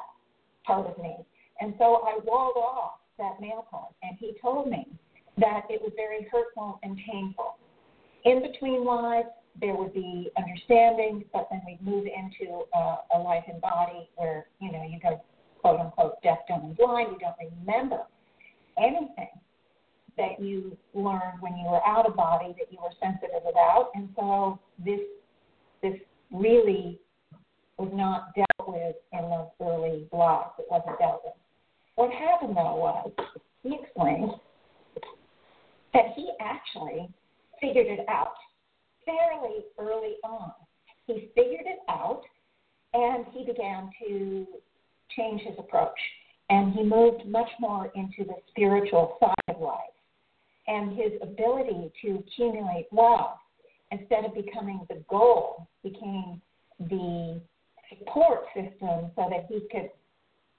part 0.65 0.87
of 0.87 0.99
me. 0.99 1.17
And 1.61 1.75
so 1.79 2.03
i 2.07 2.19
walled 2.25 2.57
off 2.57 3.01
that 3.19 3.41
male 3.41 3.67
part 3.71 3.93
and 4.03 4.17
he 4.19 4.35
told 4.41 4.69
me 4.69 4.87
that 5.39 5.63
it 5.71 5.81
was 5.81 5.93
very 5.97 6.27
hurtful 6.31 6.79
and 6.83 6.99
painful. 7.11 7.57
In 8.25 8.43
between 8.43 8.85
lives 8.85 9.29
there 9.61 9.75
would 9.75 9.93
be 9.93 10.31
understanding 10.37 11.25
but 11.33 11.49
then 11.51 11.63
we'd 11.67 11.83
move 11.83 12.05
into 12.07 12.63
a, 12.75 12.99
a 13.17 13.19
life 13.19 13.45
and 13.49 13.61
body 13.61 14.09
where 14.17 14.47
you 14.61 14.71
know 14.71 14.85
you 14.85 15.01
go 15.01 15.21
quote 15.61 15.81
unquote 15.81 16.23
deaf 16.23 16.39
dumb 16.49 16.63
and 16.65 16.77
blind 16.77 17.09
you 17.13 17.19
don't 17.19 17.37
remember 17.59 18.03
anything 18.79 19.29
that 20.17 20.41
you 20.41 20.77
learned 20.95 21.41
when 21.41 21.57
you 21.57 21.65
were 21.71 21.85
out 21.87 22.07
of 22.07 22.17
body 22.17 22.55
that 22.59 22.71
you 22.71 22.79
were 22.83 22.93
sensitive 23.01 23.43
about. 23.49 23.91
And 23.95 24.09
so 24.17 24.59
this 24.85 25.01
this 25.83 25.95
really 26.33 26.99
was 27.79 27.91
not 27.95 28.35
dealt 28.35 28.69
with 28.69 28.97
in 29.13 29.31
those 29.31 29.49
early 29.61 30.09
blocks. 30.11 30.59
It 30.59 30.67
wasn't 30.71 30.99
dealt 30.99 31.23
with. 31.25 31.35
What 31.95 32.11
happened 32.13 32.57
though 32.57 32.77
was 32.77 33.11
he 33.63 33.79
explained 33.81 34.33
that 35.95 36.13
he 36.17 36.31
actually 36.41 37.09
figured 37.61 37.87
it 37.87 38.05
out 38.09 38.35
fairly 39.05 39.65
early 39.79 40.17
on. 40.25 40.53
He 41.07 41.31
figured 41.35 41.67
it 41.67 41.79
out 41.89 42.23
and 42.93 43.25
he 43.33 43.45
began 43.45 43.91
to 44.07 44.47
change 45.17 45.41
his 45.43 45.55
approach 45.59 45.99
and 46.51 46.73
he 46.73 46.83
moved 46.83 47.27
much 47.27 47.49
more 47.61 47.93
into 47.95 48.25
the 48.25 48.37
spiritual 48.51 49.17
side 49.21 49.55
of 49.55 49.61
life. 49.61 49.79
And 50.67 50.97
his 50.97 51.13
ability 51.23 51.91
to 52.03 52.23
accumulate 52.27 52.87
wealth, 52.91 53.39
instead 53.91 54.25
of 54.25 54.35
becoming 54.35 54.81
the 54.89 55.03
goal, 55.09 55.67
became 55.83 56.41
the 56.79 57.41
support 57.89 58.45
system 58.55 59.11
so 59.17 59.29
that 59.31 59.47
he 59.49 59.61
could 59.71 59.91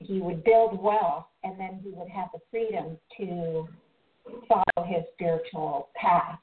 he 0.01 0.21
would 0.21 0.45
build 0.45 0.81
wealth 0.81 1.25
and 1.43 1.59
then 1.59 1.79
he 1.83 1.89
would 1.89 2.07
have 2.07 2.29
the 2.33 2.39
freedom 2.49 2.97
to 3.17 3.67
follow 4.47 4.87
his 4.87 5.03
spiritual 5.13 5.89
path. 5.95 6.39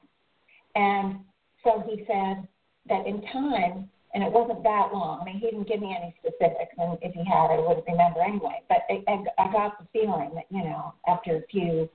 And 0.75 1.21
so 1.63 1.83
he 1.87 2.05
said 2.05 2.47
that 2.87 3.07
in 3.07 3.21
time 3.33 3.89
and 4.13 4.23
it 4.23 4.31
wasn't 4.31 4.63
that 4.63 4.89
long. 4.93 5.19
I 5.21 5.25
mean, 5.25 5.39
he 5.39 5.47
didn't 5.51 5.67
give 5.67 5.81
me 5.81 5.95
any 5.97 6.15
specifics, 6.19 6.73
and 6.77 6.97
if 7.01 7.13
he 7.13 7.23
had, 7.25 7.51
I 7.51 7.59
wouldn't 7.59 7.85
remember 7.87 8.21
anyway. 8.21 8.61
But 8.69 8.79
I, 8.89 9.03
I 9.37 9.51
got 9.51 9.77
the 9.79 9.87
feeling 9.93 10.31
that 10.35 10.45
you 10.49 10.63
know, 10.63 10.93
after 11.07 11.37
a 11.37 11.41
few, 11.51 11.89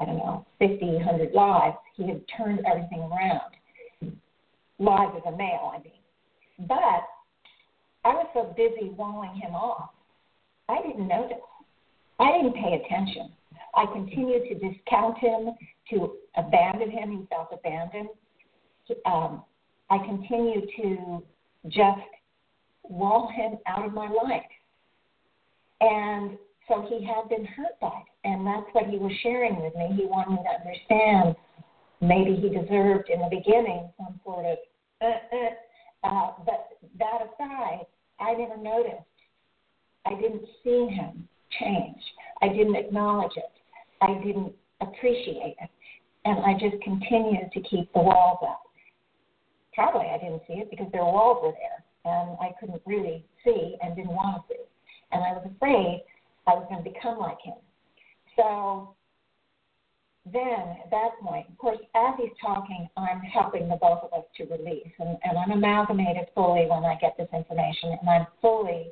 I 0.00 0.04
don't 0.04 0.18
know, 0.18 0.46
fifty, 0.58 0.98
hundred 0.98 1.32
lives, 1.32 1.76
he 1.96 2.06
had 2.06 2.20
turned 2.36 2.60
everything 2.66 3.00
around. 3.00 3.52
Lives 4.78 5.14
as 5.16 5.32
a 5.32 5.36
male, 5.36 5.72
I 5.72 5.78
mean. 5.78 6.68
But 6.68 7.06
I 8.04 8.12
was 8.14 8.26
so 8.34 8.52
busy 8.56 8.90
walling 8.90 9.34
him 9.34 9.54
off, 9.54 9.90
I 10.68 10.82
didn't 10.82 11.08
notice. 11.08 11.38
I 12.20 12.32
didn't 12.32 12.54
pay 12.54 12.82
attention. 12.84 13.32
I 13.74 13.86
continued 13.86 14.44
to 14.48 14.54
discount 14.54 15.18
him, 15.18 15.54
to 15.90 16.12
abandon 16.36 16.90
him. 16.90 17.10
He 17.10 17.26
felt 17.28 17.48
abandoned. 17.52 18.08
Um, 19.06 19.42
I 19.90 19.98
continued 19.98 20.68
to 20.80 21.22
just 21.68 22.00
wall 22.82 23.30
him 23.34 23.58
out 23.66 23.86
of 23.86 23.92
my 23.92 24.08
life. 24.08 24.42
And 25.80 26.38
so 26.68 26.86
he 26.88 27.04
had 27.04 27.28
been 27.28 27.44
hurt 27.44 27.78
by 27.80 27.88
it. 27.88 28.28
And 28.28 28.46
that's 28.46 28.66
what 28.72 28.86
he 28.86 28.98
was 28.98 29.12
sharing 29.22 29.60
with 29.60 29.74
me. 29.74 29.90
He 29.96 30.06
wanted 30.06 30.32
me 30.32 30.38
to 30.44 30.50
understand 30.50 31.36
maybe 32.00 32.36
he 32.36 32.48
deserved 32.48 33.10
in 33.10 33.20
the 33.20 33.28
beginning 33.30 33.90
some 33.98 34.20
sort 34.24 34.46
of, 34.46 34.58
uh, 35.02 35.06
uh, 35.06 36.08
uh, 36.08 36.32
but 36.44 36.68
that 36.98 37.20
aside, 37.22 37.86
I 38.20 38.32
never 38.34 38.56
noticed. 38.56 39.04
I 40.06 40.14
didn't 40.14 40.44
see 40.62 40.86
him 40.86 41.28
change. 41.60 42.00
I 42.42 42.48
didn't 42.48 42.76
acknowledge 42.76 43.32
it. 43.36 43.50
I 44.00 44.14
didn't 44.24 44.52
appreciate 44.80 45.56
it. 45.60 45.70
And 46.26 46.38
I 46.40 46.54
just 46.54 46.82
continued 46.82 47.50
to 47.52 47.60
keep 47.60 47.92
the 47.92 48.00
walls 48.00 48.38
up 48.42 48.62
probably 49.74 50.06
I 50.08 50.18
didn't 50.18 50.42
see 50.46 50.54
it 50.54 50.70
because 50.70 50.90
their 50.92 51.04
walls 51.04 51.40
were 51.42 51.52
there 51.52 51.84
and 52.04 52.36
I 52.40 52.50
couldn't 52.60 52.82
really 52.86 53.24
see 53.44 53.76
and 53.82 53.96
didn't 53.96 54.12
want 54.12 54.36
to 54.36 54.54
see. 54.54 54.60
And 55.12 55.22
I 55.22 55.32
was 55.32 55.46
afraid 55.54 56.04
I 56.46 56.54
was 56.54 56.66
going 56.68 56.82
to 56.84 56.90
become 56.90 57.18
like 57.18 57.40
him. 57.42 57.54
So 58.36 58.94
then 60.26 60.76
at 60.82 60.90
that 60.90 61.10
point, 61.22 61.46
of 61.48 61.58
course, 61.58 61.78
as 61.94 62.14
he's 62.18 62.32
talking, 62.40 62.88
I'm 62.96 63.20
helping 63.20 63.68
the 63.68 63.76
both 63.76 64.04
of 64.04 64.12
us 64.12 64.24
to 64.38 64.44
release. 64.44 64.90
And, 64.98 65.16
and 65.22 65.38
I'm 65.38 65.52
amalgamated 65.52 66.28
fully 66.34 66.66
when 66.68 66.84
I 66.84 66.96
get 67.00 67.16
this 67.16 67.28
information, 67.32 67.96
and 68.00 68.08
I'm 68.08 68.26
fully 68.40 68.90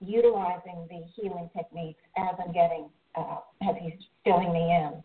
utilizing 0.00 0.86
the 0.88 1.02
healing 1.14 1.50
techniques 1.56 2.00
as 2.16 2.34
I'm 2.44 2.52
getting, 2.52 2.88
uh, 3.16 3.38
as 3.68 3.74
he's 3.80 3.98
filling 4.24 4.52
me 4.52 4.74
in. 4.74 5.02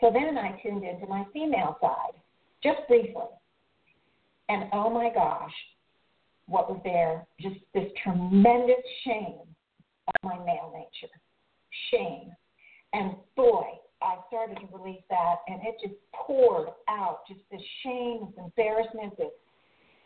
So 0.00 0.12
then 0.12 0.38
I 0.38 0.60
tuned 0.62 0.84
into 0.84 1.06
my 1.06 1.24
female 1.32 1.76
side, 1.80 2.14
just 2.62 2.86
briefly. 2.86 3.26
And 4.48 4.64
oh 4.72 4.90
my 4.90 5.10
gosh, 5.12 5.52
what 6.46 6.70
was 6.70 6.80
there? 6.84 7.26
Just 7.40 7.56
this 7.74 7.90
tremendous 8.02 8.82
shame 9.04 9.40
of 10.08 10.14
my 10.22 10.38
male 10.44 10.72
nature. 10.74 11.12
Shame. 11.90 12.30
And 12.94 13.14
boy, 13.36 13.64
I 14.00 14.16
started 14.28 14.56
to 14.56 14.76
release 14.76 15.02
that, 15.10 15.36
and 15.48 15.60
it 15.62 15.76
just 15.82 15.94
poured 16.14 16.68
out 16.88 17.20
just 17.28 17.40
this 17.50 17.60
shame, 17.82 18.28
this 18.28 18.44
embarrassment, 18.44 19.16
this, 19.18 19.26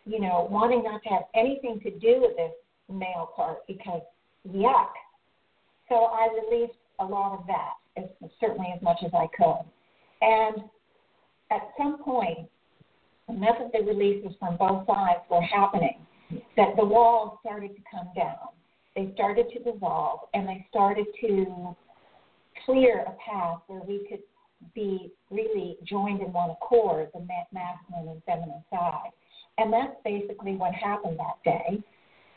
you 0.05 0.21
know, 0.21 0.49
wanting 0.51 0.83
not 0.83 1.03
to 1.05 1.09
have 1.11 1.23
anything 1.35 1.79
to 1.81 1.91
do 1.91 2.21
with 2.21 2.37
this 2.37 2.53
male 2.91 3.31
part 3.37 3.67
because 3.69 4.01
yuck. 4.49 4.91
So 5.89 5.95
I 6.07 6.29
released 6.51 6.79
a 6.99 7.05
lot 7.05 7.39
of 7.39 7.47
that, 7.47 7.75
as, 7.97 8.05
certainly 8.41 8.73
as 8.75 8.83
much 8.83 8.99
as 9.05 9.13
I 9.15 9.29
could. 9.37 9.65
And 10.23 10.65
at 11.51 11.69
some 11.77 12.03
point, 12.03 12.49
the 13.41 13.83
releases 13.85 14.33
from 14.39 14.57
both 14.57 14.87
sides 14.87 15.21
were 15.31 15.43
happening 15.43 16.07
that 16.57 16.77
the 16.77 16.85
walls 16.85 17.39
started 17.41 17.75
to 17.75 17.83
come 17.91 18.09
down. 18.17 18.49
They 18.97 19.12
started 19.15 19.47
to 19.53 19.73
dissolve 19.73 20.21
and 20.35 20.47
they 20.49 20.67
started 20.71 21.07
to 21.23 21.77
clear 22.67 23.01
a 23.01 23.31
path 23.31 23.59
where 23.67 23.81
we 23.81 24.07
could 24.09 24.21
be 24.75 25.12
really 25.31 25.77
joined 25.85 26.21
in 26.21 26.33
one 26.33 26.51
accord, 26.51 27.09
the 27.15 27.21
masculine 27.53 28.09
and 28.09 28.23
feminine 28.25 28.62
side. 28.71 29.11
And 29.59 29.73
that's 29.73 29.95
basically 30.05 30.57
what 30.57 30.75
happened 30.75 31.19
that 31.19 31.43
day. 31.45 31.83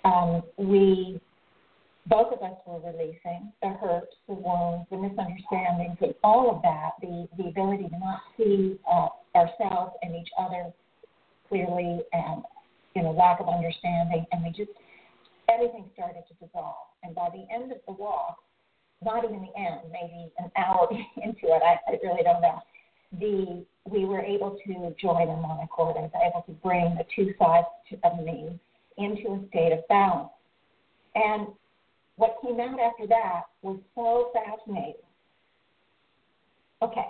Um, 0.03 0.43
we, 0.57 1.19
both 2.07 2.33
of 2.33 2.41
us 2.41 2.57
were 2.65 2.79
releasing 2.79 3.51
the 3.61 3.69
hurts, 3.69 4.15
the 4.27 4.33
wounds, 4.33 4.87
the 4.91 4.97
misunderstandings, 4.97 5.97
and 6.01 6.13
all 6.23 6.55
of 6.55 6.61
that, 6.61 6.91
the, 7.01 7.27
the 7.37 7.49
ability 7.49 7.89
to 7.89 7.99
not 7.99 8.19
see 8.37 8.79
uh, 8.91 9.07
ourselves 9.35 9.93
and 10.01 10.15
each 10.15 10.29
other 10.37 10.71
clearly 11.55 12.01
and 12.11 12.43
you 12.95 13.03
know 13.03 13.11
lack 13.11 13.39
of 13.39 13.47
understanding 13.47 14.25
and 14.31 14.43
we 14.43 14.49
just 14.49 14.71
everything 15.49 15.85
started 15.93 16.23
to 16.27 16.33
dissolve 16.45 16.91
and 17.03 17.15
by 17.15 17.29
the 17.31 17.45
end 17.53 17.71
of 17.71 17.77
the 17.87 17.93
walk 17.93 18.37
not 19.03 19.23
even 19.23 19.41
the 19.41 19.59
end 19.59 19.79
maybe 19.91 20.31
an 20.39 20.51
hour 20.57 20.89
into 21.23 21.47
it 21.47 21.61
i, 21.63 21.79
I 21.87 21.99
really 22.03 22.23
don't 22.23 22.41
know 22.41 22.59
the 23.19 23.65
we 23.85 24.05
were 24.05 24.21
able 24.21 24.57
to 24.65 24.95
join 24.99 25.21
in 25.29 25.41
one 25.43 25.59
accord. 25.63 25.95
I 25.97 26.01
was 26.01 26.11
able 26.15 26.41
to 26.47 26.51
bring 26.63 26.95
the 26.95 27.05
two 27.15 27.33
sides 27.37 27.67
of 28.03 28.25
me 28.25 28.59
into 28.97 29.33
a 29.33 29.47
state 29.49 29.73
of 29.73 29.87
balance. 29.87 30.29
And 31.13 31.47
what 32.15 32.37
came 32.41 32.59
out 32.59 32.79
after 32.79 33.05
that 33.07 33.43
was 33.61 33.77
so 33.93 34.31
fascinating. 34.33 34.95
Okay, 36.81 37.07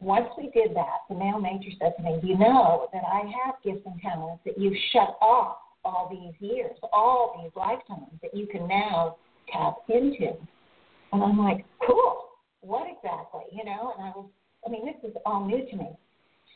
once 0.00 0.28
we 0.36 0.44
did 0.50 0.74
that, 0.76 1.02
the 1.08 1.14
male 1.14 1.40
nature 1.40 1.74
said 1.78 1.94
to 1.96 2.02
me, 2.02 2.20
You 2.22 2.38
know 2.38 2.88
that 2.92 3.02
I 3.04 3.22
have 3.44 3.56
gifts 3.64 3.82
and 3.84 4.00
talents 4.00 4.42
that 4.44 4.58
you've 4.58 4.76
shut 4.92 5.16
off 5.20 5.56
all 5.84 6.08
these 6.10 6.34
years, 6.40 6.76
all 6.92 7.40
these 7.42 7.52
lifetimes 7.56 8.20
that 8.22 8.34
you 8.34 8.46
can 8.46 8.68
now 8.68 9.16
tap 9.52 9.76
into. 9.88 10.36
And 11.12 11.22
I'm 11.22 11.38
like, 11.38 11.64
cool. 11.86 12.28
What 12.60 12.86
exactly? 12.86 13.42
You 13.52 13.64
know, 13.64 13.94
and 13.96 14.06
I 14.06 14.10
was, 14.14 14.28
I 14.66 14.70
mean, 14.70 14.84
this 14.84 15.10
is 15.10 15.16
all 15.24 15.46
new 15.46 15.64
to 15.70 15.76
me. 15.76 15.88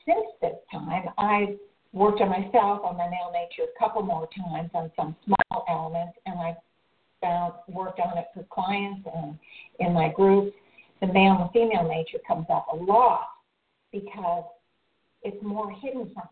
Since 0.04 0.26
this 0.40 0.56
time, 0.70 1.04
I've 1.16 1.56
worked 1.92 2.20
on 2.20 2.28
myself, 2.28 2.82
on 2.84 2.96
my 2.96 3.08
male 3.08 3.32
nature 3.32 3.70
a 3.70 3.78
couple 3.78 4.02
more 4.02 4.28
times 4.36 4.70
on 4.74 4.90
some 4.96 5.16
small 5.24 5.64
elements, 5.68 6.18
and 6.26 6.38
I 6.38 6.56
found 7.20 7.54
worked 7.68 8.00
on 8.00 8.18
it 8.18 8.26
for 8.34 8.44
clients 8.50 9.08
and 9.14 9.38
in 9.78 9.92
my 9.94 10.12
groups. 10.14 10.56
The 11.02 11.08
male 11.08 11.36
and 11.42 11.50
female 11.50 11.86
nature 11.86 12.18
comes 12.26 12.46
up 12.48 12.68
a 12.72 12.76
lot 12.76 13.26
because 13.90 14.44
it's 15.24 15.42
more 15.42 15.70
hidden 15.70 16.10
from. 16.14 16.28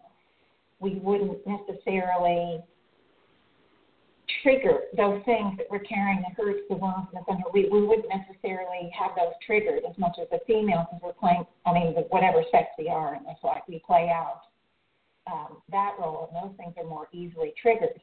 We 0.79 0.95
wouldn't 0.95 1.41
necessarily 1.45 2.61
trigger 4.43 4.83
those 4.97 5.21
things 5.25 5.59
that 5.59 5.67
we're 5.71 5.81
carrying, 5.81 6.23
the 6.23 6.43
hurts, 6.43 6.61
the 6.71 6.77
wounds, 6.77 7.09
and 7.13 7.21
the 7.21 7.25
thunder. 7.27 7.45
We, 7.53 7.69
we 7.69 7.85
wouldn't 7.85 8.07
necessarily 8.09 8.91
have 8.99 9.11
those 9.17 9.35
triggered 9.45 9.83
as 9.89 9.99
much 9.99 10.17
as 10.23 10.29
the 10.31 10.39
female 10.47 10.87
because 10.89 11.03
we're 11.03 11.21
playing, 11.21 11.45
I 11.67 11.73
mean, 11.75 11.93
whatever 12.09 12.43
sex 12.53 12.69
we 12.79 12.89
are, 12.89 13.15
and 13.15 13.27
that's 13.27 13.43
why 13.43 13.61
we 13.69 13.83
play 13.85 14.09
out 14.09 14.43
um, 15.31 15.59
that 15.73 15.97
role, 15.99 16.31
and 16.33 16.51
those 16.51 16.57
things 16.57 16.75
are 16.79 16.89
more 16.89 17.09
easily 17.13 17.53
triggered. 17.61 18.01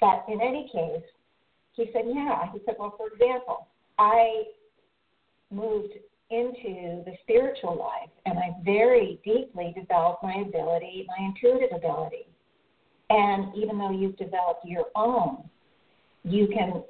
But 0.00 0.24
in 0.26 0.40
any 0.40 0.70
case, 0.72 1.04
he 1.74 1.90
said, 1.92 2.04
yeah. 2.06 2.50
He 2.52 2.60
said, 2.64 2.76
well, 2.78 2.94
for 2.96 3.08
example, 3.12 3.68
I 3.98 4.44
moved 5.50 5.92
into 6.30 7.02
the 7.04 7.12
spiritual 7.22 7.76
life 7.78 8.10
and 8.26 8.38
I 8.38 8.50
very 8.64 9.18
deeply 9.24 9.74
developed 9.78 10.22
my 10.22 10.44
ability, 10.46 11.06
my 11.08 11.26
intuitive 11.26 11.74
ability. 11.74 12.26
And 13.10 13.54
even 13.56 13.78
though 13.78 13.90
you've 13.90 14.16
developed 14.18 14.66
your 14.66 14.86
own, 14.94 15.48
you 16.24 16.48
can 16.48 16.82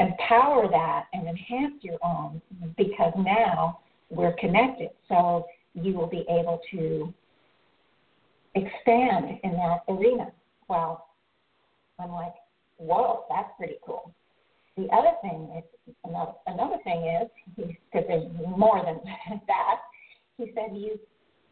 empower 0.00 0.68
that 0.68 1.04
and 1.12 1.28
enhance 1.28 1.74
your 1.82 1.98
own 2.02 2.42
because 2.76 3.12
now 3.16 3.80
we're 4.08 4.34
connected. 4.40 4.90
So 5.08 5.46
you 5.74 5.94
will 5.94 6.08
be 6.08 6.24
able 6.28 6.60
to 6.72 7.14
expand 8.56 9.38
in 9.44 9.52
that 9.52 9.82
arena. 9.88 10.32
Well, 10.68 11.06
I'm 12.00 12.10
like, 12.10 12.34
whoa, 12.78 13.24
that's 13.30 13.50
pretty 13.56 13.76
cool. 13.84 14.12
The 14.76 14.88
other 14.94 15.12
thing 15.22 15.50
is 15.58 15.94
another 16.04 16.32
another 16.46 16.76
thing 16.84 17.04
is 17.04 17.28
because 17.56 18.06
there's 18.08 18.30
more 18.56 18.82
than 18.84 19.00
that. 19.46 19.80
He 20.36 20.52
said 20.54 20.76
you 20.76 20.98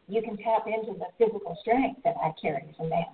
you 0.07 0.21
can 0.21 0.37
tap 0.37 0.65
into 0.65 0.97
the 0.97 1.05
physical 1.17 1.57
strength 1.61 2.01
that 2.03 2.15
I 2.23 2.33
carry 2.41 2.63
as 2.67 2.75
a 2.79 2.89
man, 2.89 3.05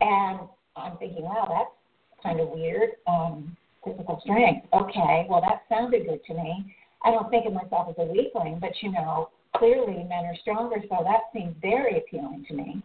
and 0.00 0.40
I'm 0.76 0.96
thinking, 0.98 1.22
wow, 1.22 1.46
that's 1.48 2.22
kind 2.22 2.40
of 2.40 2.48
weird. 2.48 2.90
Um, 3.06 3.56
physical 3.84 4.20
strength. 4.22 4.66
Okay, 4.72 5.26
well 5.28 5.40
that 5.40 5.62
sounded 5.68 6.06
good 6.06 6.24
to 6.26 6.34
me. 6.34 6.74
I 7.04 7.10
don't 7.10 7.30
think 7.30 7.46
of 7.46 7.52
myself 7.52 7.88
as 7.90 7.96
a 7.98 8.10
weakling, 8.10 8.58
but 8.60 8.70
you 8.80 8.92
know, 8.92 9.30
clearly 9.56 10.04
men 10.04 10.24
are 10.24 10.36
stronger, 10.40 10.76
so 10.88 11.04
that 11.04 11.30
seems 11.32 11.54
very 11.60 11.98
appealing 11.98 12.44
to 12.48 12.54
me. 12.54 12.82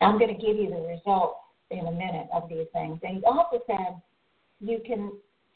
I'm 0.00 0.18
going 0.18 0.34
to 0.34 0.40
give 0.40 0.56
you 0.56 0.70
the 0.70 0.80
results 0.80 1.38
in 1.70 1.86
a 1.86 1.90
minute 1.90 2.28
of 2.32 2.48
these 2.48 2.66
things. 2.72 3.00
And 3.02 3.18
he 3.18 3.24
also 3.24 3.62
said 3.66 4.00
you 4.60 4.80
can 4.86 5.12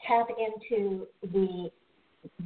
tap 0.07 0.27
into 0.29 1.07
the 1.21 1.69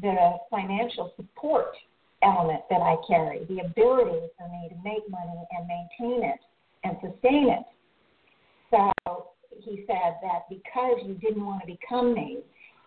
the 0.01 0.37
financial 0.49 1.11
support 1.17 1.75
element 2.23 2.61
that 2.69 2.81
I 2.81 2.95
carry, 3.07 3.45
the 3.45 3.59
ability 3.59 4.27
for 4.37 4.47
me 4.47 4.69
to 4.69 4.75
make 4.83 5.09
money 5.09 5.43
and 5.51 5.67
maintain 5.67 6.23
it 6.23 6.39
and 6.83 6.97
sustain 7.01 7.49
it. 7.49 7.65
So 8.71 9.27
he 9.61 9.83
said 9.87 10.15
that 10.21 10.47
because 10.49 10.99
you 11.05 11.15
didn't 11.15 11.45
want 11.45 11.61
to 11.61 11.67
become 11.67 12.13
me, 12.13 12.39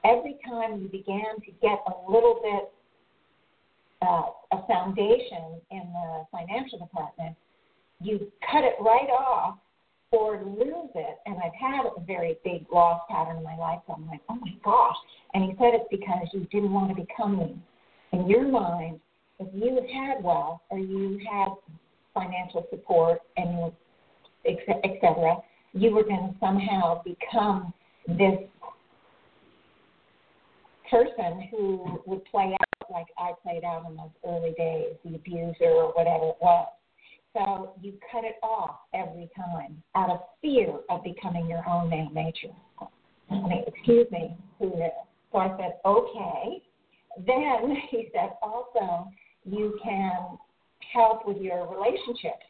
every 0.04 0.38
time 0.46 0.80
you 0.80 0.88
began 0.88 1.36
to 1.44 1.50
get 1.60 1.78
a 1.86 2.10
little 2.10 2.40
bit 2.42 2.72
uh, 4.00 4.30
a 4.52 4.66
foundation 4.66 5.60
in 5.70 5.92
the 5.92 6.24
financial 6.30 6.78
department, 6.78 7.36
you 8.00 8.30
cut 8.50 8.64
it 8.64 8.74
right 8.80 9.10
off 9.10 9.58
or 10.10 10.42
lose 10.44 10.90
it. 10.94 11.18
And 11.26 11.36
I've 11.36 11.54
had 11.54 11.84
a 11.84 12.00
very 12.06 12.38
big 12.44 12.66
loss 12.72 13.02
pattern 13.10 13.38
in 13.38 13.44
my 13.44 13.56
life. 13.56 13.80
So 13.86 13.94
I'm 13.94 14.06
like, 14.06 14.20
oh 14.28 14.36
my 14.36 14.52
gosh. 14.64 14.96
And 15.34 15.44
he 15.44 15.50
said 15.58 15.74
it's 15.74 15.84
because 15.90 16.26
you 16.32 16.46
didn't 16.50 16.72
want 16.72 16.96
to 16.96 17.02
become 17.02 17.38
me. 17.38 17.58
In 18.12 18.26
your 18.26 18.48
mind, 18.48 19.00
if 19.38 19.48
you 19.52 19.80
had 19.92 20.22
wealth 20.22 20.60
or 20.70 20.78
you 20.78 21.20
had 21.30 21.48
financial 22.14 22.66
support 22.70 23.20
and 23.36 23.72
et 24.46 24.56
cetera, 24.66 25.36
you 25.74 25.94
were 25.94 26.04
going 26.04 26.32
to 26.32 26.34
somehow 26.40 27.02
become 27.02 27.72
this 28.06 28.38
person 30.90 31.46
who 31.50 32.00
would 32.06 32.24
play 32.24 32.54
out 32.54 32.90
like 32.90 33.06
I 33.18 33.32
played 33.42 33.64
out 33.64 33.84
in 33.88 33.96
those 33.96 34.08
early 34.26 34.54
days, 34.56 34.94
the 35.04 35.16
abuser 35.16 35.70
or 35.70 35.92
whatever 35.92 36.28
it 36.30 36.36
was. 36.40 36.68
So 37.38 37.74
you 37.80 37.92
cut 38.10 38.24
it 38.24 38.36
off 38.42 38.80
every 38.94 39.30
time 39.36 39.80
out 39.94 40.10
of 40.10 40.20
fear 40.42 40.74
of 40.90 41.04
becoming 41.04 41.48
your 41.48 41.66
own 41.68 41.88
male 41.88 42.10
nature. 42.12 42.54
I 43.30 43.34
mean, 43.34 43.64
excuse 43.66 44.10
me, 44.10 44.36
who 44.58 44.70
knew? 44.70 44.88
So 45.30 45.38
I 45.38 45.56
said, 45.56 45.76
okay. 45.84 46.62
Then 47.24 47.76
he 47.90 48.08
said, 48.12 48.30
also, 48.42 49.08
you 49.44 49.78
can 49.82 50.38
help 50.92 51.26
with 51.26 51.36
your 51.36 51.68
relationships, 51.72 52.44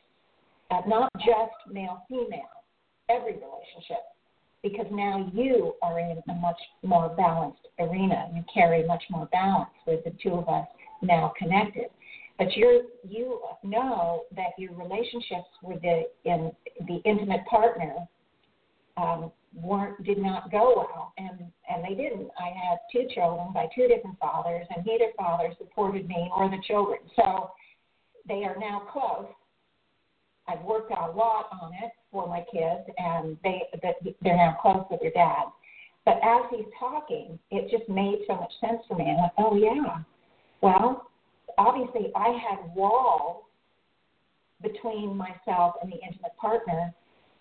uh, 0.71 0.81
not 0.87 1.11
just 1.19 1.53
male 1.71 2.05
female, 2.09 2.65
every 3.11 3.33
relationship, 3.33 4.05
because 4.63 4.87
now 4.91 5.31
you 5.35 5.75
are 5.83 5.99
in 5.99 6.23
a 6.31 6.35
much 6.35 6.59
more 6.83 7.11
balanced 7.11 7.67
arena. 7.79 8.31
You 8.35 8.43
carry 8.53 8.87
much 8.87 9.03
more 9.11 9.27
balance 9.33 9.71
with 9.87 10.03
the 10.05 10.13
two 10.23 10.35
of 10.35 10.49
us 10.49 10.67
now 11.03 11.33
connected 11.39 11.87
but 12.39 12.57
you 12.57 12.89
you 13.03 13.41
know 13.65 14.23
that 14.35 14.51
your 14.57 14.73
relationships 14.75 15.49
with 15.63 15.83
the 15.83 16.05
in 16.25 16.53
the 16.87 17.01
intimate 17.05 17.45
partner 17.47 17.97
um, 18.97 19.33
weren't 19.55 20.03
did 20.05 20.19
not 20.19 20.51
go 20.51 20.73
well, 20.77 21.13
and 21.19 21.41
and 21.69 21.85
they 21.85 22.01
didn't. 22.01 22.31
I 22.39 22.49
had 22.49 22.79
two 22.93 23.09
children 23.13 23.49
by 23.53 23.67
two 23.75 23.89
different 23.89 24.19
fathers, 24.21 24.67
and 24.75 24.87
neither 24.87 25.11
father 25.17 25.53
supported 25.59 26.09
me 26.09 26.31
or 26.35 26.49
the 26.49 26.59
children. 26.67 26.99
So 27.17 27.51
they 28.27 28.45
are 28.45 28.57
now 28.59 28.83
close. 28.93 29.27
I've 30.47 30.63
worked 30.63 30.93
a 30.93 31.11
lot 31.11 31.49
on 31.61 31.73
it 31.75 31.91
for 32.13 32.27
my 32.29 32.45
kids, 32.53 32.89
and 32.97 33.37
they 33.43 33.63
they're 34.23 34.37
now 34.37 34.57
close 34.63 34.85
with 34.91 35.01
their 35.01 35.11
dad. 35.11 35.45
But 36.05 36.21
as 36.23 36.43
he's 36.51 36.67
talking, 36.79 37.39
it 37.51 37.71
just 37.77 37.89
made 37.89 38.21
so 38.27 38.37
much 38.37 38.53
sense 38.61 38.81
for 38.87 38.97
me. 38.97 39.05
I 39.05 39.21
went, 39.21 39.33
oh 39.39 39.57
yeah, 39.57 39.99
well 40.63 41.08
obviously 41.59 42.13
I 42.17 42.29
had 42.29 42.75
walls 42.75 43.45
between 44.63 45.17
myself 45.17 45.75
and 45.83 45.93
the 45.93 45.97
intimate 45.97 46.37
partner, 46.41 46.93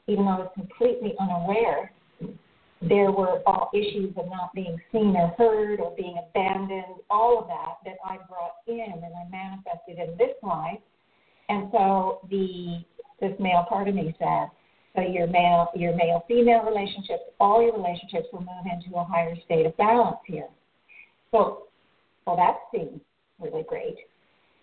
even 0.07 0.25
though 0.25 0.31
I 0.31 0.39
was 0.39 0.51
completely 0.53 1.13
unaware. 1.19 1.91
There 2.81 3.11
were 3.11 3.41
all 3.47 3.71
issues 3.73 4.13
of 4.17 4.27
not 4.29 4.53
being 4.53 4.79
seen 4.91 5.15
or 5.15 5.33
heard 5.37 5.79
or 5.79 5.95
being 5.95 6.17
abandoned, 6.29 7.01
all 7.09 7.39
of 7.39 7.47
that 7.47 7.77
that 7.85 7.97
I 8.05 8.17
brought 8.29 8.57
in 8.67 8.93
and 8.93 9.03
I 9.03 9.29
manifested 9.31 9.97
in 9.97 10.15
this 10.17 10.35
life. 10.43 10.79
And 11.49 11.69
so 11.71 12.19
the 12.29 12.83
this 13.19 13.33
male 13.39 13.65
part 13.67 13.87
of 13.87 13.95
me 13.95 14.15
said, 14.19 14.49
so 14.95 15.01
your 15.01 15.25
male 15.25 15.69
your 15.75 15.95
male 15.95 16.23
female 16.27 16.63
relationships, 16.63 17.23
all 17.39 17.63
your 17.63 17.75
relationships 17.75 18.27
will 18.31 18.41
move 18.41 18.65
into 18.71 18.95
a 18.95 19.03
higher 19.03 19.35
state 19.45 19.65
of 19.65 19.75
balance 19.77 20.17
here. 20.27 20.47
So 21.31 21.63
well 22.27 22.35
that 22.35 22.57
seems 22.71 23.01
really 23.39 23.63
great. 23.63 23.97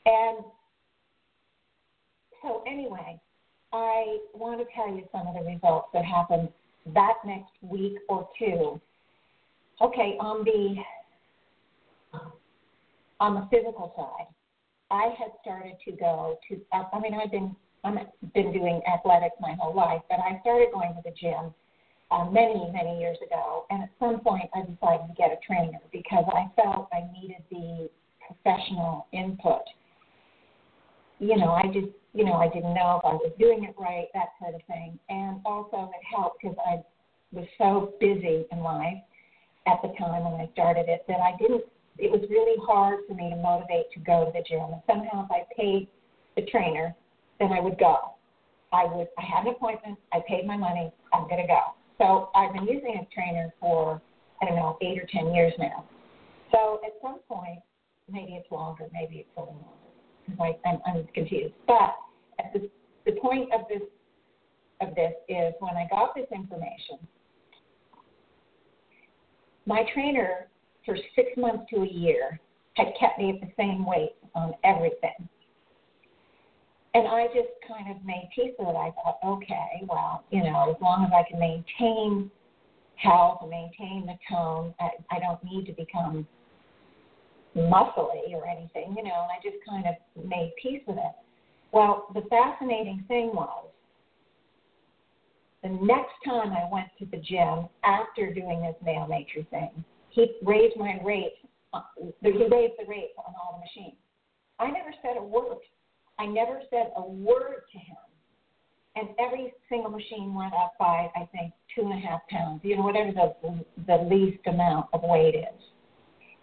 And 0.07 0.45
so, 2.43 2.63
anyway, 2.67 3.19
I 3.73 4.19
want 4.35 4.61
to 4.61 4.67
tell 4.75 4.89
you 4.89 5.05
some 5.11 5.27
of 5.27 5.35
the 5.35 5.51
results 5.51 5.89
that 5.95 6.05
happened 6.05 6.49
that 6.95 7.15
next 7.25 7.53
week 7.63 7.97
or 8.09 8.29
two. 8.39 8.81
Okay, 9.81 10.17
on 10.21 10.45
the 10.45 10.77
on 13.21 13.35
the 13.35 13.49
physical 13.51 13.93
side, 13.97 14.29
I 14.91 15.15
had 15.19 15.31
started 15.41 15.75
to 15.87 15.93
go 15.93 16.39
to. 16.49 16.61
I 16.73 17.01
mean, 17.01 17.15
I've 17.15 17.31
been 17.31 17.57
I've 17.83 18.07
been 18.35 18.53
doing 18.53 18.81
athletics 18.87 19.35
my 19.41 19.57
whole 19.59 19.75
life, 19.75 20.03
but 20.09 20.19
I 20.21 20.39
started 20.43 20.69
going 20.73 20.95
to 20.95 21.03
the 21.05 21.15
gym 21.21 21.53
uh, 22.11 22.25
many 22.31 22.71
many 22.73 23.01
years 23.01 23.19
ago, 23.27 23.67
and 23.71 23.83
at 23.83 23.91
some 23.99 24.21
point 24.21 24.49
I 24.55 24.61
decided 24.61 25.09
to 25.09 25.15
get 25.17 25.33
a 25.33 25.39
trainer 25.45 25.81
because 25.93 26.25
I 26.29 26.47
felt 26.55 26.89
I 26.93 27.11
needed 27.19 27.43
the 27.51 27.89
professional 28.27 29.07
input. 29.13 29.63
You 31.19 31.37
know, 31.37 31.53
I 31.53 31.67
just, 31.73 31.93
you 32.13 32.25
know, 32.25 32.35
I 32.35 32.49
didn't 32.49 32.75
know 32.75 33.01
if 33.01 33.05
I 33.05 33.15
was 33.15 33.33
doing 33.39 33.65
it 33.65 33.75
right, 33.79 34.07
that 34.15 34.29
sort 34.41 34.55
of 34.55 34.61
thing. 34.67 34.99
And 35.09 35.41
also 35.45 35.91
it 35.95 36.05
helped 36.15 36.43
because 36.43 36.57
I 36.67 36.83
was 37.33 37.47
so 37.59 37.95
busy 38.01 38.47
in 38.51 38.59
life 38.61 38.99
at 39.67 39.81
the 39.83 39.89
time 39.99 40.25
when 40.25 40.41
I 40.41 40.51
started 40.53 40.87
it 40.89 41.05
that 41.09 41.21
I 41.21 41.37
didn't, 41.39 41.65
it 41.99 42.11
was 42.11 42.21
really 42.29 42.57
hard 42.67 43.01
for 43.09 43.15
me 43.15 43.31
to 43.31 43.37
motivate 43.37 43.91
to 43.95 44.01
go 44.01 44.25
to 44.25 44.33
the 44.33 44.45
gym. 44.47 44.67
And 44.73 44.83
somehow 44.87 45.25
if 45.25 45.31
I 45.31 45.45
paid 45.57 45.89
the 46.37 46.43
trainer, 46.51 46.95
then 47.39 47.53
I 47.53 47.61
would 47.61 47.79
go. 47.79 48.15
I 48.73 48.85
would 48.87 49.07
I 49.19 49.23
had 49.23 49.47
an 49.47 49.55
appointment, 49.55 49.99
I 50.13 50.19
paid 50.27 50.47
my 50.47 50.57
money, 50.57 50.93
I'm 51.13 51.29
gonna 51.29 51.47
go. 51.47 51.75
So 51.99 52.31
I've 52.35 52.53
been 52.53 52.67
using 52.67 52.99
a 53.01 53.15
trainer 53.15 53.55
for 53.61 54.03
I 54.43 54.47
don't 54.47 54.57
know, 54.57 54.77
eight 54.83 54.99
or 54.99 55.07
ten 55.13 55.33
years 55.33 55.53
now. 55.59 55.85
So 56.51 56.81
at 56.85 56.93
some 57.01 57.21
point, 57.29 57.61
maybe 58.11 58.33
it's 58.33 58.51
longer, 58.51 58.85
maybe 58.93 59.17
it's 59.17 59.29
a 59.37 59.41
little 59.41 59.55
longer. 59.55 60.59
I'm, 60.67 60.79
I'm 60.87 61.07
confused. 61.15 61.55
But 61.67 61.97
at 62.39 62.53
the, 62.53 62.71
the 63.07 63.19
point 63.21 63.53
of 63.53 63.63
this 63.69 63.83
of 64.81 64.95
this 64.95 65.13
is 65.29 65.55
when 65.61 65.77
I 65.77 65.87
got 65.89 66.15
this 66.15 66.27
information, 66.35 66.99
my 69.67 69.85
trainer 69.95 70.49
for 70.85 70.97
six 71.15 71.29
months 71.37 71.65
to 71.71 71.83
a 71.83 71.87
year 71.87 72.41
had 72.75 72.89
kept 72.99 73.19
me 73.19 73.31
at 73.31 73.41
the 73.41 73.53
same 73.57 73.87
weight 73.87 74.17
on 74.35 74.55
everything. 74.65 75.29
And 76.95 77.09
I 77.09 77.27
just 77.27 77.49
kind 77.67 77.91
of 77.91 78.05
made 78.05 78.29
peace 78.35 78.53
with 78.59 78.69
it. 78.69 78.77
I 78.77 78.91
thought, 78.91 79.19
okay, 79.25 79.83
well, 79.89 80.25
you 80.31 80.43
know, 80.43 80.75
as 80.75 80.81
long 80.81 81.05
as 81.05 81.11
I 81.13 81.29
can 81.29 81.41
maintain 81.41 82.31
health 82.97 83.39
and 83.43 83.51
maintain 83.51 84.07
the 84.07 84.17
tone, 84.31 84.75
I, 84.81 84.91
I 85.11 85.19
don't 85.19 85.43
need 85.45 85.67
to 85.67 85.73
become 85.73 86.27
muscly 87.57 88.33
or 88.35 88.47
anything, 88.47 88.95
you 88.97 89.05
know, 89.05 89.27
and 89.27 89.31
I 89.31 89.39
just 89.43 89.57
kind 89.69 89.87
of 89.87 89.95
made 90.25 90.53
peace 90.61 90.83
with 90.87 90.99
it. 90.99 91.15
Well, 91.73 92.07
the 92.15 92.23
fascinating 92.31 93.05
thing 93.09 93.31
was 93.35 93.67
the 95.65 95.71
next 95.71 96.13
time 96.25 96.53
I 96.53 96.69
went 96.71 96.89
to 96.99 97.07
the 97.07 97.17
gym 97.17 97.69
after 97.85 98.33
doing 98.33 98.61
this 98.61 98.77
male 98.85 99.07
nature 99.09 99.47
thing, 99.51 99.85
he 100.11 100.33
raised 100.43 100.77
my 100.77 101.01
rate. 101.03 101.35
Uh, 101.73 101.81
he 102.23 102.31
raised 102.31 102.75
the 102.79 102.87
rate 102.87 103.11
on 103.19 103.35
all 103.35 103.59
the 103.59 103.61
machines. 103.61 103.97
I 104.61 104.71
never 104.71 104.93
said 105.03 105.17
a 105.19 105.25
word. 105.25 105.59
I 106.19 106.27
never 106.27 106.61
said 106.71 106.93
a 106.97 107.03
word 107.03 107.63
to 107.73 107.79
him. 107.79 107.97
And 108.97 109.09
every 109.19 109.53
single 109.69 109.91
machine 109.91 110.35
went 110.35 110.53
up 110.53 110.75
by, 110.79 111.11
I 111.17 111.29
think, 111.33 111.53
two 111.75 111.83
and 111.83 111.95
a 111.95 112.07
half 112.07 112.21
pounds, 112.29 112.61
you 112.63 112.77
know, 112.77 112.83
whatever 112.83 113.11
the, 113.11 113.65
the 113.89 113.97
least 114.05 114.47
amount 114.47 114.87
of 114.93 115.01
weight 115.03 115.35
is. 115.35 115.61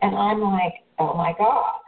And 0.02 0.15
I'm 0.15 0.41
like, 0.41 0.74
oh 1.02 1.18
my 1.18 1.34
God. 1.38 1.80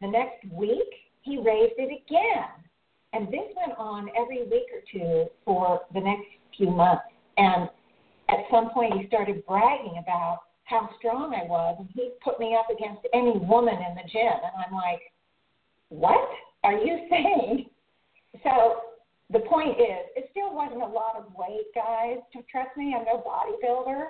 The 0.00 0.08
next 0.08 0.44
week, 0.52 0.88
he 1.22 1.38
raised 1.38 1.74
it 1.78 2.02
again. 2.06 2.50
And 3.12 3.28
this 3.28 3.46
went 3.56 3.78
on 3.78 4.08
every 4.16 4.44
week 4.44 4.66
or 4.72 4.82
two 4.92 5.26
for 5.44 5.82
the 5.94 6.00
next 6.00 6.26
few 6.56 6.70
months. 6.70 7.04
And 7.36 7.68
at 8.28 8.38
some 8.50 8.70
point, 8.70 9.00
he 9.00 9.06
started 9.06 9.46
bragging 9.46 10.02
about 10.02 10.40
how 10.64 10.88
strong 10.98 11.34
I 11.34 11.46
was, 11.46 11.76
and 11.78 11.88
he 11.94 12.10
put 12.22 12.40
me 12.40 12.56
up 12.58 12.66
against 12.74 13.06
any 13.12 13.38
woman 13.38 13.74
in 13.74 13.94
the 13.94 14.08
gym. 14.10 14.32
And 14.32 14.64
I'm 14.66 14.74
like, 14.74 15.00
what 15.90 16.28
are 16.64 16.72
you 16.72 17.06
saying? 17.10 17.66
So 18.42 18.80
the 19.30 19.40
point 19.40 19.78
is, 19.78 20.10
it 20.16 20.28
still 20.30 20.54
wasn't 20.54 20.82
a 20.82 20.86
lot 20.86 21.16
of 21.16 21.26
weight, 21.36 21.66
guys. 21.74 22.18
To 22.32 22.42
trust 22.50 22.76
me, 22.76 22.96
I'm 22.98 23.04
no 23.04 23.22
bodybuilder, 23.22 24.06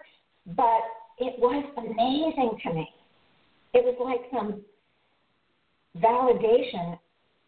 but 0.56 0.82
it 1.18 1.38
was 1.38 1.64
amazing 1.76 2.58
to 2.62 2.72
me. 2.72 2.88
It 3.74 3.84
was 3.84 3.96
like 4.00 4.30
some 4.32 4.62
validation, 5.98 6.98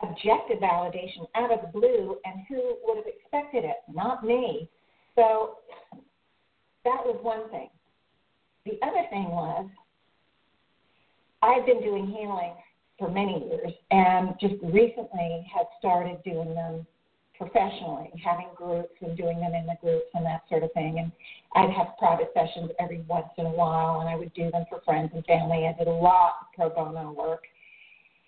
objective 0.02 0.58
validation 0.58 1.26
out 1.36 1.52
of 1.52 1.60
the 1.62 1.68
blue, 1.78 2.16
and 2.24 2.40
who 2.48 2.76
would 2.84 2.96
have 2.96 3.06
expected 3.06 3.64
it? 3.64 3.76
Not 3.92 4.24
me. 4.24 4.68
So 5.14 5.58
that 6.84 7.00
was 7.04 7.18
one 7.22 7.48
thing. 7.50 7.70
The 8.64 8.78
other 8.84 9.06
thing 9.10 9.28
was, 9.30 9.68
I've 11.42 11.64
been 11.64 11.80
doing 11.80 12.06
healing 12.08 12.54
for 12.98 13.10
many 13.10 13.46
years 13.48 13.72
and 13.90 14.34
just 14.40 14.54
recently 14.62 15.46
had 15.54 15.66
started 15.78 16.22
doing 16.24 16.54
them 16.54 16.86
professionally, 17.38 18.10
having 18.24 18.48
groups 18.54 18.94
and 19.00 19.16
doing 19.16 19.40
them 19.40 19.54
in 19.54 19.66
the 19.66 19.76
groups 19.80 20.06
and 20.14 20.24
that 20.24 20.42
sort 20.48 20.62
of 20.62 20.72
thing. 20.72 20.98
And 20.98 21.12
I'd 21.54 21.74
have 21.74 21.96
private 21.98 22.30
sessions 22.34 22.70
every 22.78 23.04
once 23.08 23.28
in 23.38 23.46
a 23.46 23.50
while, 23.50 24.00
and 24.00 24.08
I 24.08 24.16
would 24.16 24.32
do 24.34 24.50
them 24.50 24.64
for 24.68 24.80
friends 24.84 25.10
and 25.14 25.24
family. 25.26 25.66
I 25.66 25.76
did 25.78 25.88
a 25.88 25.90
lot 25.90 26.34
of 26.40 26.46
pro 26.54 26.70
bono 26.70 27.12
work. 27.12 27.44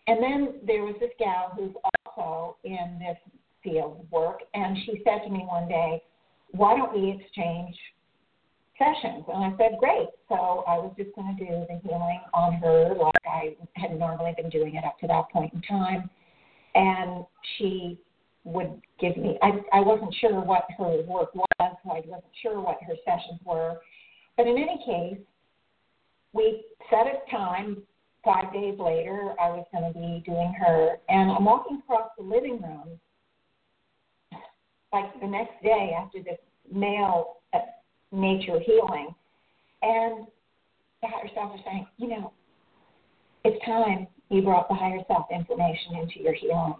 And 0.06 0.22
then 0.22 0.54
there 0.66 0.82
was 0.84 0.94
this 1.00 1.10
gal 1.18 1.52
who's 1.56 1.74
also 2.16 2.56
in 2.64 2.98
this 2.98 3.18
field 3.62 4.00
of 4.00 4.12
work, 4.12 4.40
and 4.54 4.76
she 4.84 5.02
said 5.04 5.24
to 5.24 5.30
me 5.30 5.44
one 5.46 5.68
day, 5.68 6.02
Why 6.52 6.76
don't 6.76 6.94
we 6.94 7.20
exchange 7.20 7.76
sessions? 8.78 9.24
And 9.32 9.44
I 9.44 9.56
said, 9.58 9.78
Great. 9.78 10.08
So 10.28 10.64
I 10.66 10.78
was 10.78 10.92
just 10.96 11.14
going 11.14 11.36
to 11.36 11.44
do 11.44 11.50
the 11.68 11.80
healing 11.86 12.20
on 12.32 12.54
her 12.54 12.94
like 12.94 13.12
I 13.26 13.56
had 13.74 13.98
normally 13.98 14.32
been 14.36 14.48
doing 14.50 14.76
it 14.76 14.84
up 14.84 14.98
to 15.00 15.06
that 15.08 15.30
point 15.30 15.52
in 15.52 15.62
time. 15.62 16.08
And 16.74 17.24
she 17.56 17.98
would 18.52 18.80
give 18.98 19.16
me. 19.16 19.38
I 19.42 19.60
I 19.72 19.80
wasn't 19.80 20.14
sure 20.20 20.40
what 20.40 20.64
her 20.78 21.02
work 21.02 21.34
was, 21.34 21.46
so 21.60 21.90
I 21.90 22.00
wasn't 22.06 22.24
sure 22.42 22.60
what 22.60 22.78
her 22.86 22.94
sessions 23.04 23.40
were. 23.44 23.76
But 24.36 24.46
in 24.46 24.56
any 24.56 24.82
case, 24.84 25.24
we 26.32 26.64
set 26.90 27.06
a 27.06 27.30
time. 27.30 27.82
Five 28.24 28.52
days 28.52 28.78
later, 28.78 29.32
I 29.40 29.48
was 29.50 29.64
going 29.72 29.90
to 29.90 29.98
be 29.98 30.22
doing 30.26 30.52
her, 30.58 30.96
and 31.08 31.30
I'm 31.30 31.44
walking 31.44 31.78
across 31.78 32.10
the 32.18 32.24
living 32.24 32.60
room. 32.60 32.98
Like 34.92 35.18
the 35.20 35.26
next 35.26 35.62
day 35.62 35.94
after 35.96 36.18
this 36.22 36.38
male 36.70 37.36
uh, 37.54 37.58
nature 38.10 38.58
healing, 38.58 39.14
and 39.82 40.26
the 41.00 41.08
higher 41.08 41.28
self 41.34 41.54
is 41.54 41.60
saying, 41.64 41.86
you 41.96 42.08
know, 42.08 42.32
it's 43.44 43.64
time 43.64 44.08
you 44.30 44.42
brought 44.42 44.68
the 44.68 44.74
higher 44.74 45.00
self 45.06 45.26
information 45.30 45.96
into 46.02 46.20
your 46.20 46.34
healing 46.34 46.74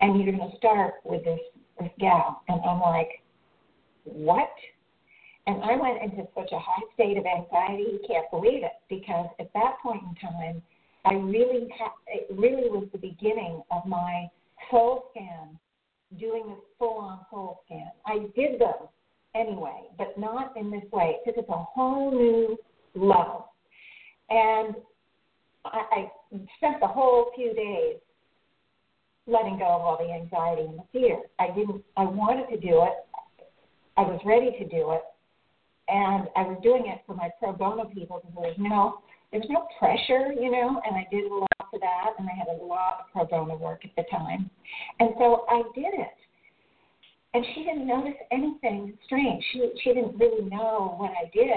and 0.00 0.20
you're 0.20 0.32
going 0.34 0.50
to 0.50 0.56
start 0.56 0.94
with 1.04 1.24
this 1.24 1.40
this 1.80 1.90
gal. 1.98 2.42
And 2.48 2.60
I'm 2.62 2.80
like, 2.80 3.22
what? 4.04 4.50
And 5.46 5.62
I 5.62 5.76
went 5.76 6.02
into 6.02 6.26
such 6.34 6.50
a 6.52 6.58
high 6.58 6.82
state 6.94 7.16
of 7.18 7.24
anxiety, 7.26 7.84
you 7.84 8.00
can't 8.06 8.28
believe 8.30 8.64
it, 8.64 8.72
because 8.88 9.28
at 9.38 9.52
that 9.54 9.76
point 9.82 10.02
in 10.02 10.28
time, 10.28 10.62
I 11.04 11.14
really 11.14 11.68
ha- 11.78 11.92
it 12.08 12.26
really 12.30 12.68
was 12.68 12.88
the 12.92 12.98
beginning 12.98 13.62
of 13.70 13.86
my 13.86 14.28
soul 14.70 15.04
scan, 15.10 15.58
doing 16.18 16.48
this 16.48 16.58
full 16.78 16.98
on 16.98 17.20
soul 17.30 17.60
scan. 17.66 17.90
I 18.06 18.26
did 18.34 18.60
them 18.60 18.88
anyway, 19.36 19.82
but 19.98 20.18
not 20.18 20.56
in 20.56 20.70
this 20.70 20.84
way. 20.92 21.18
It 21.24 21.36
took 21.36 21.48
a 21.48 21.52
whole 21.52 22.10
new 22.10 22.56
level. 22.94 23.52
And 24.30 24.74
I, 25.64 25.82
I 25.92 26.10
spent 26.56 26.80
the 26.80 26.88
whole 26.88 27.30
few 27.36 27.54
days 27.54 27.96
letting 29.26 29.58
go 29.58 29.66
of 29.66 29.82
all 29.82 29.98
the 29.98 30.12
anxiety 30.12 30.62
and 30.62 30.78
the 30.78 30.84
fear. 30.92 31.18
I 31.38 31.48
didn't. 31.48 31.82
I 31.96 32.04
wanted 32.04 32.48
to 32.48 32.60
do 32.60 32.84
it. 32.84 32.94
I 33.96 34.02
was 34.02 34.20
ready 34.24 34.50
to 34.58 34.64
do 34.68 34.92
it, 34.92 35.02
and 35.88 36.28
I 36.36 36.42
was 36.42 36.58
doing 36.62 36.86
it 36.86 37.00
for 37.06 37.14
my 37.14 37.30
pro 37.38 37.52
bono 37.52 37.86
people 37.86 38.20
because 38.20 38.34
there 38.34 38.48
was 38.50 38.58
no 38.58 39.00
there 39.32 39.40
was 39.40 39.50
no 39.50 39.66
pressure, 39.78 40.32
you 40.32 40.50
know. 40.50 40.80
And 40.86 40.96
I 40.96 41.06
did 41.10 41.30
a 41.30 41.34
lot 41.34 41.66
for 41.70 41.80
that, 41.80 42.14
and 42.18 42.28
I 42.28 42.34
had 42.36 42.48
a 42.48 42.64
lot 42.64 43.00
of 43.00 43.12
pro 43.12 43.26
bono 43.26 43.56
work 43.56 43.84
at 43.84 43.90
the 43.96 44.04
time, 44.10 44.50
and 45.00 45.10
so 45.18 45.44
I 45.48 45.62
did 45.74 45.94
it. 45.94 46.16
And 47.34 47.44
she 47.54 47.64
didn't 47.64 47.86
notice 47.86 48.16
anything 48.30 48.96
strange. 49.04 49.44
She 49.52 49.70
she 49.82 49.92
didn't 49.92 50.16
really 50.16 50.48
know 50.48 50.94
what 50.98 51.10
I 51.10 51.28
did. 51.34 51.50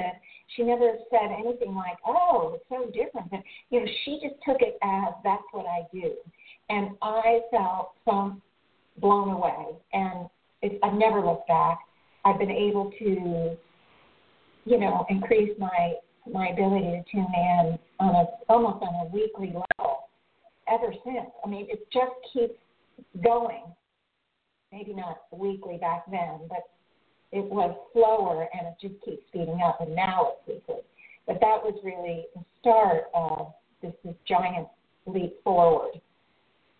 She 0.56 0.64
never 0.64 0.98
said 1.12 1.30
anything 1.32 1.76
like, 1.76 1.98
"Oh, 2.06 2.56
it's 2.56 2.66
so 2.68 2.90
different." 2.92 3.30
But 3.30 3.44
you 3.70 3.80
know, 3.80 3.88
she 4.04 4.20
just 4.22 4.36
took 4.44 4.62
it 4.62 4.78
as 4.82 5.14
that's 5.24 5.46
what 5.52 5.68
I 5.68 5.86
do 5.94 6.16
and 6.70 6.92
I 7.02 7.42
felt 7.52 7.92
so 8.06 8.36
blown 9.00 9.30
away. 9.30 9.78
And 9.94 10.30
it, 10.62 10.80
I've 10.84 10.94
never 10.94 11.22
looked 11.22 11.48
back. 11.48 11.80
I've 12.26 12.38
been 12.38 12.52
able 12.52 12.92
to, 13.00 13.58
you 14.66 14.80
know, 14.80 15.06
increase 15.10 15.52
my 15.60 15.94
my 16.32 16.50
ability 16.50 16.86
to 16.86 17.04
tune 17.12 17.26
in 17.34 17.80
on 18.00 18.16
a 18.16 18.26
almost 18.50 18.84
on 18.84 19.08
a 19.08 19.10
weekly 19.10 19.48
level 19.48 20.10
ever 20.72 20.94
since. 21.04 21.30
I 21.44 21.50
mean, 21.50 21.68
it 21.70 21.88
just 21.92 22.12
keeps 22.32 22.60
going. 23.24 23.64
Maybe 24.72 24.94
not 24.94 25.22
weekly 25.32 25.78
back 25.78 26.04
then, 26.12 26.42
but 26.48 26.70
it 27.32 27.44
was 27.46 27.76
slower 27.94 28.48
and 28.54 28.68
it 28.68 28.76
just 28.80 29.04
keeps 29.04 29.24
speeding 29.30 29.62
up, 29.66 29.82
and 29.82 29.96
now 29.96 30.34
it's 30.34 30.48
weekly. 30.48 30.84
But 31.26 31.40
that 31.42 31.64
was 31.64 31.74
really 31.84 32.26
the 32.36 32.44
start 32.60 33.06
of 33.16 33.54
this, 33.82 33.94
this 34.04 34.16
giant 34.28 34.68
leap 35.08 35.42
forward 35.44 36.00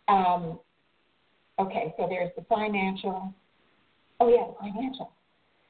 um, 0.10 0.60
okay, 1.60 1.94
so 1.98 2.08
there's 2.10 2.32
the 2.36 2.44
financial. 2.50 3.34
Oh 4.20 4.28
yeah, 4.28 4.48
the 4.48 4.56
financial. 4.60 5.12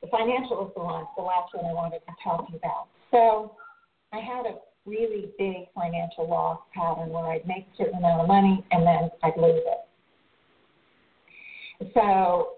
The 0.02 0.08
financial 0.08 0.66
is 0.68 0.74
the 0.76 0.82
one, 0.82 1.06
the 1.18 1.24
last 1.24 1.54
one 1.54 1.66
I 1.66 1.74
wanted 1.74 2.00
to 2.00 2.14
talk 2.24 2.48
to 2.48 2.54
you 2.54 2.58
about. 2.58 2.88
So 3.12 3.58
I 4.14 4.20
had 4.20 4.46
a 4.46 4.56
really 4.86 5.32
big 5.38 5.68
financial 5.76 6.26
loss 6.28 6.60
pattern 6.74 7.10
where 7.10 7.26
I'd 7.26 7.46
make 7.46 7.68
a 7.74 7.78
certain 7.78 8.00
amount 8.00 8.22
of 8.22 8.28
money 8.28 8.66
and 8.72 8.88
then 8.88 9.12
I'd 9.24 9.38
lose 9.38 9.62
it. 9.66 9.86
So 11.94 12.54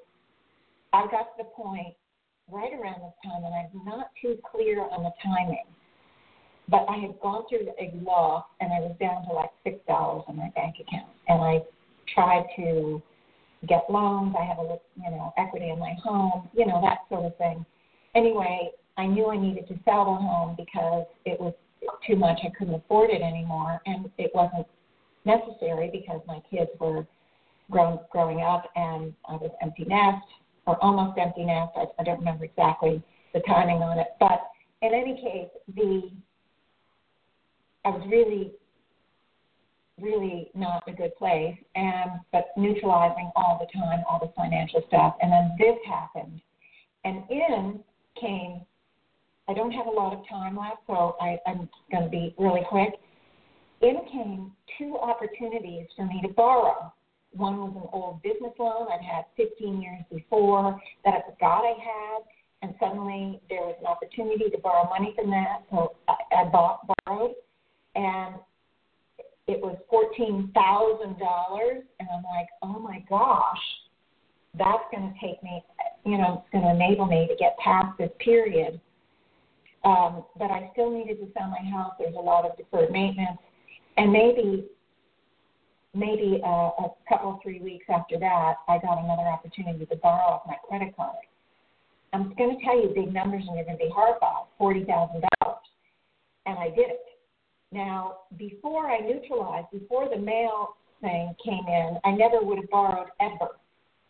I 0.93 1.07
got 1.09 1.35
to 1.35 1.37
the 1.37 1.45
point 1.45 1.95
right 2.51 2.73
around 2.73 3.01
this 3.01 3.13
time, 3.23 3.43
and 3.43 3.53
I'm 3.53 3.85
not 3.85 4.09
too 4.21 4.37
clear 4.51 4.81
on 4.81 5.03
the 5.03 5.11
timing, 5.23 5.63
but 6.69 6.85
I 6.89 6.97
had 6.97 7.19
gone 7.21 7.43
through 7.49 7.67
a 7.79 7.91
loss 8.03 8.45
and 8.59 8.71
I 8.71 8.79
was 8.79 8.95
down 8.99 9.25
to 9.27 9.33
like 9.33 9.51
six 9.63 9.79
dollars 9.87 10.23
in 10.29 10.37
my 10.37 10.49
bank 10.55 10.75
account, 10.79 11.09
and 11.27 11.41
I 11.41 11.59
tried 12.13 12.45
to 12.57 13.01
get 13.67 13.83
loans. 13.89 14.35
I 14.39 14.45
have 14.45 14.59
a 14.59 14.77
you 14.95 15.11
know 15.11 15.33
equity 15.37 15.69
in 15.69 15.79
my 15.79 15.93
home, 16.03 16.49
you 16.53 16.65
know 16.65 16.81
that 16.81 16.99
sort 17.09 17.25
of 17.25 17.37
thing. 17.37 17.65
Anyway, 18.15 18.71
I 18.97 19.07
knew 19.07 19.27
I 19.27 19.37
needed 19.37 19.67
to 19.69 19.79
sell 19.85 20.05
the 20.05 20.21
home 20.21 20.55
because 20.57 21.05
it 21.25 21.39
was 21.39 21.53
too 22.05 22.15
much. 22.15 22.39
I 22.43 22.49
couldn't 22.57 22.75
afford 22.75 23.09
it 23.09 23.21
anymore, 23.21 23.81
and 23.85 24.09
it 24.17 24.31
wasn't 24.33 24.67
necessary 25.25 25.89
because 25.91 26.21
my 26.27 26.39
kids 26.49 26.69
were 26.79 27.05
grown, 27.69 27.99
growing 28.11 28.41
up 28.41 28.69
and 28.75 29.13
I 29.27 29.33
was 29.33 29.51
empty 29.61 29.85
nest 29.85 30.25
or 30.67 30.81
almost 30.83 31.17
empty 31.17 31.45
nest. 31.45 31.71
I, 31.75 31.85
I 31.99 32.03
don't 32.03 32.19
remember 32.19 32.45
exactly 32.45 33.01
the 33.33 33.39
timing 33.41 33.77
on 33.77 33.97
it, 33.97 34.07
but 34.19 34.41
in 34.81 34.93
any 34.93 35.15
case, 35.15 35.49
the 35.75 36.11
I 37.83 37.89
was 37.89 38.01
really, 38.09 38.51
really 39.99 40.51
not 40.53 40.83
a 40.87 40.91
good 40.91 41.15
place, 41.15 41.55
and 41.75 42.11
but 42.31 42.49
neutralizing 42.57 43.31
all 43.35 43.59
the 43.59 43.79
time, 43.79 44.03
all 44.09 44.19
the 44.19 44.31
financial 44.35 44.83
stuff, 44.87 45.15
and 45.21 45.31
then 45.31 45.55
this 45.57 45.77
happened, 45.87 46.41
and 47.03 47.23
in 47.29 47.83
came. 48.19 48.61
I 49.47 49.53
don't 49.53 49.71
have 49.71 49.87
a 49.87 49.91
lot 49.91 50.13
of 50.13 50.27
time 50.29 50.55
left, 50.55 50.77
so 50.87 51.15
I, 51.19 51.37
I'm 51.47 51.67
going 51.91 52.03
to 52.03 52.09
be 52.09 52.33
really 52.37 52.61
quick. 52.69 52.93
In 53.81 53.97
came 54.11 54.51
two 54.77 54.95
opportunities 54.97 55.87
for 55.95 56.05
me 56.05 56.21
to 56.21 56.29
borrow. 56.29 56.93
One 57.33 57.57
was 57.57 57.73
an 57.75 57.89
old 57.91 58.21
business 58.21 58.53
loan 58.59 58.87
I'd 58.91 59.01
had 59.01 59.25
15 59.35 59.81
years 59.81 60.03
before 60.11 60.79
that 61.03 61.13
I 61.15 61.31
forgot 61.31 61.63
I 61.63 61.73
had, 61.81 62.21
and 62.61 62.75
suddenly 62.79 63.41
there 63.49 63.61
was 63.61 63.75
an 63.79 63.87
opportunity 63.87 64.49
to 64.51 64.57
borrow 64.59 64.87
money 64.87 65.13
from 65.15 65.31
that, 65.31 65.63
so 65.71 65.95
I, 66.07 66.41
I 66.41 66.43
bought, 66.45 66.87
borrowed, 67.05 67.33
and 67.95 68.35
it 69.47 69.59
was 69.59 69.77
fourteen 69.89 70.51
thousand 70.53 71.19
dollars, 71.19 71.83
and 71.99 72.07
I'm 72.15 72.23
like, 72.23 72.47
oh 72.61 72.79
my 72.79 73.03
gosh, 73.09 73.57
that's 74.57 74.83
going 74.91 75.13
to 75.13 75.19
take 75.19 75.41
me, 75.43 75.63
you 76.05 76.17
know, 76.17 76.43
it's 76.43 76.51
going 76.51 76.63
to 76.63 76.71
enable 76.71 77.05
me 77.05 77.27
to 77.27 77.35
get 77.35 77.57
past 77.57 77.97
this 77.97 78.11
period. 78.19 78.79
Um, 79.83 80.23
but 80.37 80.51
I 80.51 80.69
still 80.73 80.91
needed 80.91 81.19
to 81.19 81.27
sell 81.33 81.49
my 81.49 81.69
house. 81.71 81.93
There's 81.97 82.15
a 82.15 82.19
lot 82.19 82.45
of 82.45 82.55
deferred 82.55 82.91
maintenance, 82.91 83.39
and 83.97 84.11
maybe, 84.11 84.65
maybe 85.95 86.39
a, 86.45 86.47
a 86.47 86.91
couple 87.09 87.39
three 87.41 87.59
weeks 87.59 87.85
after 87.89 88.19
that, 88.19 88.55
I 88.69 88.77
got 88.77 89.03
another 89.03 89.27
opportunity 89.27 89.85
to 89.85 89.95
borrow 89.95 90.35
off 90.35 90.43
my 90.45 90.55
credit 90.67 90.95
card. 90.95 91.15
I'm 92.13 92.33
going 92.35 92.57
to 92.57 92.63
tell 92.63 92.79
you 92.79 92.91
big 92.93 93.13
numbers, 93.13 93.43
and 93.47 93.55
you're 93.55 93.65
going 93.65 93.77
to 93.77 93.83
be 93.83 93.91
horrified. 93.93 94.45
Forty 94.57 94.83
thousand 94.83 95.23
dollars, 95.41 95.65
and 96.45 96.59
I 96.59 96.69
did 96.69 96.89
it. 96.91 96.99
Now, 97.71 98.17
before 98.37 98.89
I 98.89 98.99
neutralized, 98.99 99.67
before 99.71 100.09
the 100.09 100.17
male 100.17 100.75
thing 100.99 101.33
came 101.43 101.65
in, 101.67 101.97
I 102.03 102.11
never 102.11 102.41
would 102.41 102.57
have 102.57 102.69
borrowed 102.69 103.07
ever. 103.19 103.57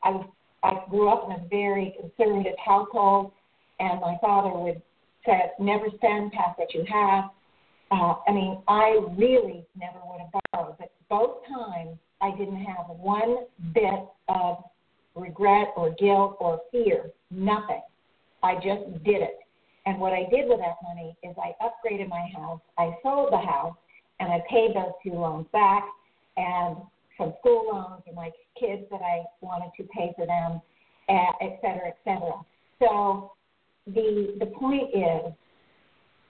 I 0.03 0.11
was 0.11 0.25
I 0.63 0.83
grew 0.89 1.09
up 1.09 1.25
in 1.25 1.31
a 1.31 1.47
very 1.49 1.95
conservative 1.99 2.53
household, 2.63 3.31
and 3.79 3.99
my 3.99 4.17
father 4.21 4.55
would 4.55 4.81
say, 5.25 5.51
"Never 5.59 5.89
spend 5.95 6.33
past 6.33 6.59
what 6.59 6.73
you 6.73 6.83
have." 6.85 7.31
Uh, 7.89 8.15
I 8.27 8.31
mean, 8.31 8.61
I 8.67 8.99
really 9.17 9.65
never 9.75 9.99
would 10.05 10.21
have 10.21 10.31
borrowed, 10.53 10.77
but 10.77 10.91
both 11.09 11.45
times 11.47 11.97
I 12.21 12.31
didn't 12.31 12.63
have 12.63 12.89
one 12.89 13.45
bit 13.73 14.05
of 14.27 14.63
regret 15.15 15.73
or 15.75 15.89
guilt 15.91 16.37
or 16.39 16.61
fear. 16.71 17.11
Nothing. 17.31 17.81
I 18.43 18.55
just 18.55 19.03
did 19.03 19.21
it. 19.21 19.40
And 19.85 19.99
what 19.99 20.13
I 20.13 20.23
did 20.29 20.47
with 20.47 20.59
that 20.59 20.77
money 20.83 21.15
is 21.23 21.35
I 21.37 21.53
upgraded 21.63 22.07
my 22.07 22.29
house, 22.35 22.61
I 22.77 22.95
sold 23.01 23.33
the 23.33 23.37
house, 23.37 23.75
and 24.19 24.31
I 24.31 24.41
paid 24.49 24.75
those 24.75 24.91
two 25.03 25.13
loans 25.13 25.47
back 25.51 25.83
and 26.37 26.77
some 27.17 27.33
school 27.39 27.69
loans 27.71 28.03
and 28.05 28.15
my 28.15 28.29
kids 28.59 28.83
that 28.91 29.01
I 29.01 29.23
wanted 29.41 29.71
to 29.77 29.83
pay 29.95 30.13
for 30.15 30.25
them, 30.25 30.61
eh, 31.09 31.31
et 31.41 31.59
cetera, 31.61 31.87
et 31.87 31.97
cetera. 32.03 32.39
So 32.79 33.31
the 33.87 34.35
the 34.39 34.45
point 34.45 34.89
is 34.93 35.33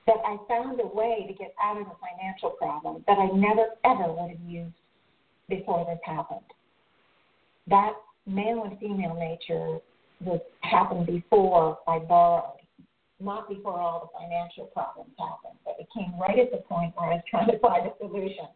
that 0.08 0.18
I 0.26 0.38
found 0.48 0.80
a 0.80 0.88
way 0.88 1.26
to 1.28 1.34
get 1.34 1.54
out 1.62 1.78
of 1.78 1.86
the 1.86 1.96
financial 2.00 2.52
problem 2.52 3.04
that 3.08 3.18
I 3.18 3.28
never 3.28 3.68
ever 3.84 4.12
would 4.12 4.32
have 4.32 4.50
used 4.50 4.74
before 5.50 5.86
this 5.86 6.00
happened. 6.04 6.40
That 7.68 7.94
male 8.26 8.64
and 8.64 8.80
female 8.80 9.16
nature 9.16 9.80
was 10.22 10.40
happened 10.62 11.06
before 11.06 11.80
I 11.88 12.00
borrowed 12.00 12.61
not 13.22 13.50
before 13.50 13.80
all 13.80 14.12
the 14.12 14.20
financial 14.20 14.66
problems 14.66 15.12
happened, 15.18 15.58
but 15.66 15.76
it 15.80 15.88
came 15.96 16.14
right 16.20 16.38
at 16.40 16.52
the 16.52 16.64
point 16.68 16.94
where 16.96 17.12
I 17.12 17.14
was 17.16 17.24
trying 17.30 17.48
to 17.48 17.60
find 17.60 17.86
a 17.88 17.92
solution. 18.00 18.48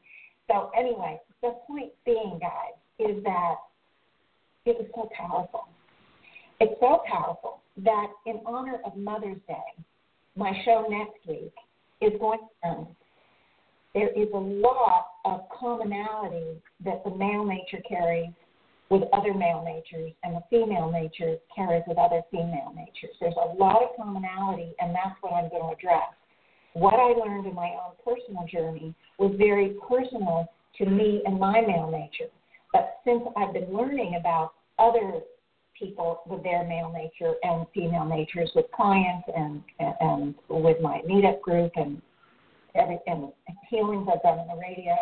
So 0.48 0.72
anyway, 0.78 1.20
the 1.42 1.56
point 1.68 1.92
being, 2.06 2.40
guys, 2.40 2.76
is 3.00 3.24
that 3.24 3.56
it 4.66 4.78
was 4.78 4.88
so 4.96 5.10
powerful. 5.16 5.68
It's 6.60 6.80
so 6.80 7.02
powerful 7.08 7.62
that 7.84 8.08
in 8.26 8.40
honor 8.46 8.80
of 8.86 8.96
Mother's 8.96 9.42
Day, 9.48 9.84
my 10.36 10.52
show 10.64 10.86
next 10.90 11.28
week 11.28 11.54
is 12.02 12.20
going 12.20 12.40
to 12.40 12.68
end. 12.68 12.88
There 13.94 14.10
is 14.10 14.28
a 14.34 14.38
lot 14.38 15.08
of 15.24 15.42
commonality 15.58 16.62
that 16.84 17.04
the 17.04 17.16
male 17.16 17.46
nature 17.46 17.82
carries 17.88 18.30
with 18.90 19.04
other 19.14 19.34
male 19.34 19.64
natures, 19.66 20.14
and 20.24 20.36
the 20.36 20.44
female 20.50 20.92
nature 20.92 21.38
carries 21.56 21.84
with 21.88 21.98
other 21.98 22.22
female 22.32 22.72
natures. 22.76 23.16
There's 23.20 23.36
a 23.36 23.56
lot 23.56 23.82
of 23.82 23.90
commonality, 23.98 24.74
and 24.80 24.94
that's 24.94 25.16
what 25.22 25.34
I'm 25.34 25.50
going 25.50 25.64
to 25.64 25.76
address. 25.76 26.14
What 26.74 26.96
I 26.96 27.14
learned 27.14 27.48
in 27.48 27.56
my 27.56 27.72
own 27.72 27.96
personal 28.04 28.46
journey 28.48 28.94
was 29.18 29.34
very 29.38 29.76
personal 29.88 30.52
to 30.78 30.86
me 30.86 31.24
and 31.26 31.40
my 31.40 31.62
male 31.62 31.90
nature. 31.90 32.30
But 32.74 32.98
since 33.06 33.24
I've 33.38 33.54
been 33.54 33.74
learning 33.74 34.18
about 34.20 34.54
other 34.78 35.22
people 35.78 36.22
with 36.28 36.44
their 36.44 36.64
male 36.66 36.92
nature 36.92 37.34
and 37.44 37.66
female 37.74 38.06
natures 38.06 38.52
with 38.56 38.66
clients 38.72 39.28
and 39.36 39.62
and, 39.80 39.94
and 40.00 40.36
with 40.50 40.82
my 40.82 41.02
meetup 41.10 41.42
group 41.42 41.72
and 41.76 42.02
every 42.76 43.00
and 43.08 43.32
healings 43.70 44.08
I've 44.14 44.22
done 44.22 44.40
on 44.40 44.48
the 44.48 44.62
radio, 44.62 44.94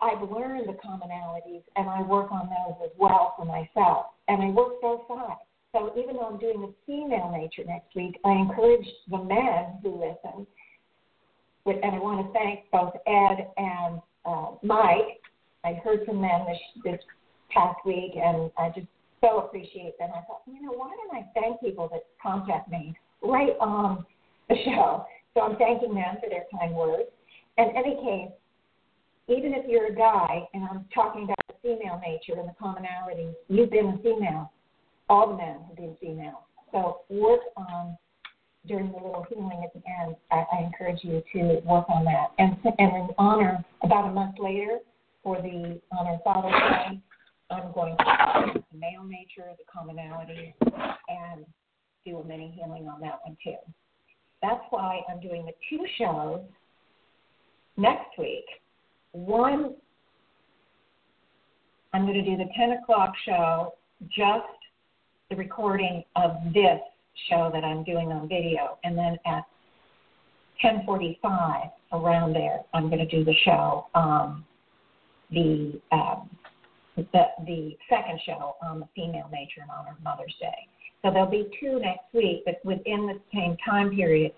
I've 0.00 0.28
learned 0.30 0.68
the 0.68 0.74
commonalities 0.74 1.62
and 1.76 1.88
I 1.88 2.02
work 2.02 2.30
on 2.32 2.48
those 2.48 2.76
as 2.84 2.90
well 2.98 3.34
for 3.36 3.44
myself. 3.44 4.06
And 4.28 4.42
I 4.42 4.46
work 4.48 4.80
both 4.80 5.02
sides. 5.08 5.40
So 5.72 5.92
even 5.98 6.16
though 6.16 6.26
I'm 6.26 6.38
doing 6.38 6.60
the 6.60 6.72
female 6.86 7.32
nature 7.36 7.64
next 7.66 7.94
week, 7.96 8.18
I 8.24 8.30
encourage 8.30 8.86
the 9.10 9.18
men 9.18 9.78
who 9.82 9.98
listen, 9.98 10.46
and 11.66 11.94
I 11.94 11.98
want 11.98 12.24
to 12.24 12.32
thank 12.32 12.70
both 12.70 12.94
Ed 13.06 13.48
and 13.56 14.00
uh, 14.24 14.52
Mike. 14.62 15.20
I 15.64 15.74
heard 15.82 16.06
from 16.06 16.20
them 16.20 16.46
this, 16.46 16.58
this 16.84 17.00
past 17.50 17.78
week, 17.84 18.12
and 18.14 18.50
I 18.56 18.68
just 18.68 18.86
so 19.20 19.38
appreciate 19.40 19.98
them. 19.98 20.10
I 20.10 20.20
thought, 20.26 20.42
you 20.46 20.62
know, 20.62 20.72
why 20.72 20.90
don't 20.90 21.18
I 21.18 21.26
thank 21.34 21.60
people 21.60 21.88
that 21.90 22.04
contact 22.22 22.70
me 22.70 22.94
right 23.22 23.56
on 23.60 24.04
the 24.48 24.56
show? 24.64 25.06
So 25.34 25.40
I'm 25.40 25.56
thanking 25.56 25.94
them 25.94 26.16
for 26.22 26.28
their 26.30 26.44
kind 26.56 26.74
words. 26.74 27.08
In 27.58 27.70
any 27.76 27.96
case, 27.96 28.32
even 29.28 29.54
if 29.54 29.66
you're 29.68 29.86
a 29.86 29.94
guy, 29.94 30.46
and 30.52 30.64
I'm 30.64 30.84
talking 30.94 31.24
about 31.24 31.36
the 31.48 31.54
female 31.62 32.00
nature 32.04 32.38
and 32.38 32.48
the 32.48 32.54
commonalities, 32.60 33.34
you've 33.48 33.70
been 33.70 33.86
a 33.86 33.98
female. 34.02 34.52
All 35.08 35.28
the 35.28 35.36
men 35.36 35.58
have 35.66 35.76
been 35.76 35.96
female. 36.00 36.46
So 36.72 37.00
work 37.08 37.40
on 37.56 37.96
during 38.66 38.90
the 38.90 38.96
little 38.96 39.24
healing 39.28 39.62
at 39.64 39.72
the 39.72 39.82
end. 40.02 40.16
I, 40.30 40.44
I 40.52 40.64
encourage 40.64 41.00
you 41.02 41.22
to 41.34 41.60
work 41.64 41.86
on 41.88 42.04
that. 42.04 42.32
And 42.38 42.56
and 42.78 42.96
in 42.96 43.08
honor, 43.18 43.64
about 43.82 44.08
a 44.08 44.12
month 44.12 44.36
later, 44.38 44.78
for 45.22 45.40
the 45.40 45.80
honor 45.92 46.18
Father's 46.24 46.52
Day, 46.52 47.00
I'm 47.50 47.72
going 47.72 47.96
to 47.96 48.62
the 48.72 48.78
male 48.78 49.04
nature, 49.04 49.48
the 49.56 49.64
commonalities, 49.64 50.54
and 51.08 51.44
do 52.04 52.18
a 52.18 52.24
mini 52.24 52.52
healing 52.56 52.88
on 52.88 53.00
that 53.00 53.20
one 53.24 53.36
too. 53.42 53.56
That's 54.42 54.62
why 54.70 55.00
I'm 55.08 55.20
doing 55.20 55.46
the 55.46 55.52
two 55.70 55.84
shows 55.98 56.40
next 57.76 58.18
week 58.18 58.44
one, 59.14 59.74
I'm 61.92 62.02
going 62.02 62.22
to 62.22 62.24
do 62.24 62.36
the 62.36 62.50
10 62.56 62.72
o'clock 62.82 63.14
show, 63.24 63.74
just 64.08 64.44
the 65.30 65.36
recording 65.36 66.02
of 66.16 66.32
this 66.52 66.80
show 67.30 67.50
that 67.54 67.64
I'm 67.64 67.84
doing 67.84 68.10
on 68.10 68.28
video. 68.28 68.78
And 68.82 68.98
then 68.98 69.16
at 69.24 69.44
10:45, 70.62 71.70
around 71.92 72.32
there, 72.32 72.62
I'm 72.74 72.88
going 72.88 73.06
to 73.06 73.16
do 73.16 73.24
the 73.24 73.34
show, 73.44 73.86
um, 73.94 74.44
the, 75.30 75.80
um, 75.92 76.28
the 76.96 77.26
the 77.46 77.76
second 77.88 78.20
show 78.26 78.56
on 78.62 78.80
the 78.80 78.88
female 78.94 79.28
nature 79.32 79.62
in 79.62 79.70
honor 79.70 79.96
Mother's 80.02 80.34
Day. 80.40 80.68
So 81.02 81.10
there'll 81.10 81.30
be 81.30 81.48
two 81.60 81.78
next 81.80 82.12
week, 82.12 82.42
but 82.44 82.64
within 82.64 83.06
the 83.06 83.20
same 83.32 83.56
time 83.64 83.90
period. 83.90 84.32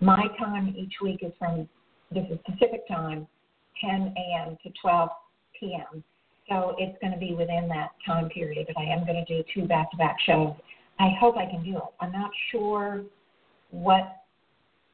My 0.00 0.26
time 0.38 0.74
each 0.76 0.94
week 1.02 1.20
is 1.22 1.32
from 1.38 1.68
this 2.10 2.24
is 2.30 2.38
Pacific 2.44 2.86
time, 2.88 3.26
10 3.80 4.14
a.m. 4.16 4.58
to 4.62 4.70
12 4.80 5.08
p.m. 5.58 6.04
So 6.48 6.74
it's 6.78 6.98
going 7.00 7.12
to 7.12 7.18
be 7.18 7.34
within 7.34 7.68
that 7.68 7.90
time 8.06 8.28
period, 8.28 8.66
but 8.66 8.76
I 8.80 8.84
am 8.84 9.06
going 9.06 9.24
to 9.24 9.36
do 9.36 9.42
two 9.54 9.66
back 9.66 9.90
to 9.92 9.96
back 9.96 10.16
shows. 10.26 10.54
I 10.98 11.10
hope 11.18 11.36
I 11.36 11.46
can 11.46 11.62
do 11.64 11.76
it. 11.76 11.82
I'm 12.00 12.12
not 12.12 12.30
sure 12.50 13.02
what 13.70 14.16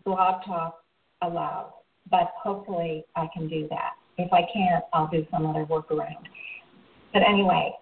Blog 0.05 0.45
Talk 0.47 0.85
allows, 1.23 1.73
but 2.11 2.33
hopefully 2.41 3.05
I 3.17 3.27
can 3.35 3.49
do 3.49 3.67
that. 3.71 3.93
If 4.19 4.33
I 4.33 4.43
can't, 4.53 4.85
I'll 4.93 5.09
do 5.09 5.27
some 5.31 5.47
other 5.47 5.65
workaround. 5.67 6.25
But 7.13 7.23
anyway, 7.29 7.73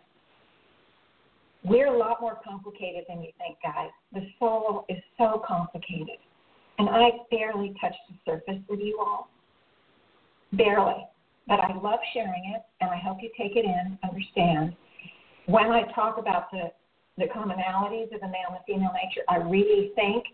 We're 1.64 1.92
a 1.92 1.98
lot 1.98 2.20
more 2.20 2.38
complicated 2.44 3.04
than 3.08 3.22
you 3.22 3.30
think, 3.38 3.58
guys. 3.60 3.90
The 4.12 4.20
soul 4.38 4.84
is 4.88 4.98
so 5.18 5.42
complicated. 5.46 6.18
And 6.78 6.88
I 6.88 7.10
barely 7.30 7.74
touched 7.80 7.98
the 8.08 8.14
surface 8.24 8.62
with 8.68 8.78
you 8.78 9.00
all. 9.00 9.28
Barely. 10.56 11.06
But 11.46 11.60
I 11.60 11.72
love 11.80 12.00
sharing 12.12 12.54
it, 12.54 12.62
and 12.80 12.90
I 12.90 12.96
hope 12.96 13.18
you 13.20 13.30
take 13.38 13.56
it 13.56 13.64
in, 13.64 13.98
understand. 14.02 14.74
When 15.46 15.66
I 15.66 15.82
talk 15.92 16.18
about 16.18 16.50
the, 16.50 16.72
the 17.18 17.26
commonalities 17.26 18.12
of 18.12 18.20
the 18.20 18.26
male 18.26 18.50
and 18.50 18.58
female 18.66 18.90
nature, 18.92 19.22
I 19.28 19.36
really 19.36 19.92
think 19.94 20.24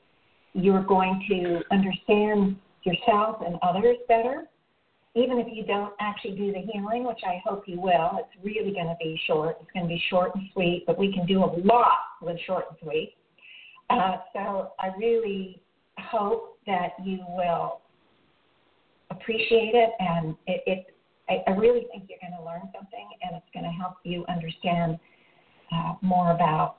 you're 0.54 0.82
going 0.82 1.22
to 1.28 1.60
understand 1.70 2.56
yourself 2.84 3.42
and 3.44 3.56
others 3.62 3.96
better 4.08 4.48
even 5.14 5.38
if 5.38 5.46
you 5.50 5.64
don't 5.64 5.92
actually 6.00 6.36
do 6.36 6.52
the 6.52 6.60
healing, 6.72 7.04
which 7.04 7.20
I 7.24 7.42
hope 7.44 7.64
you 7.66 7.80
will, 7.80 8.18
it's 8.18 8.44
really 8.44 8.72
going 8.72 8.86
to 8.86 8.96
be 8.98 9.20
short. 9.26 9.58
It's 9.60 9.70
going 9.72 9.84
to 9.84 9.88
be 9.88 10.02
short 10.08 10.34
and 10.34 10.44
sweet, 10.52 10.84
but 10.86 10.98
we 10.98 11.12
can 11.12 11.26
do 11.26 11.44
a 11.44 11.50
lot 11.64 11.98
with 12.22 12.38
short 12.46 12.64
and 12.70 12.78
sweet. 12.82 13.14
Uh, 13.90 14.16
so 14.32 14.72
I 14.80 14.88
really 14.98 15.60
hope 15.98 16.56
that 16.66 16.92
you 17.04 17.18
will 17.28 17.81
appreciate 19.22 19.74
it, 19.74 19.90
and 19.98 20.36
it, 20.46 20.62
it 20.66 20.86
I, 21.28 21.50
I 21.50 21.54
really 21.54 21.86
think 21.92 22.08
you're 22.08 22.18
going 22.20 22.36
to 22.38 22.44
learn 22.44 22.62
something, 22.74 23.08
and 23.22 23.36
it's 23.36 23.46
going 23.54 23.64
to 23.64 23.70
help 23.70 23.94
you 24.04 24.24
understand 24.28 24.98
uh, 25.72 25.94
more 26.02 26.32
about 26.32 26.76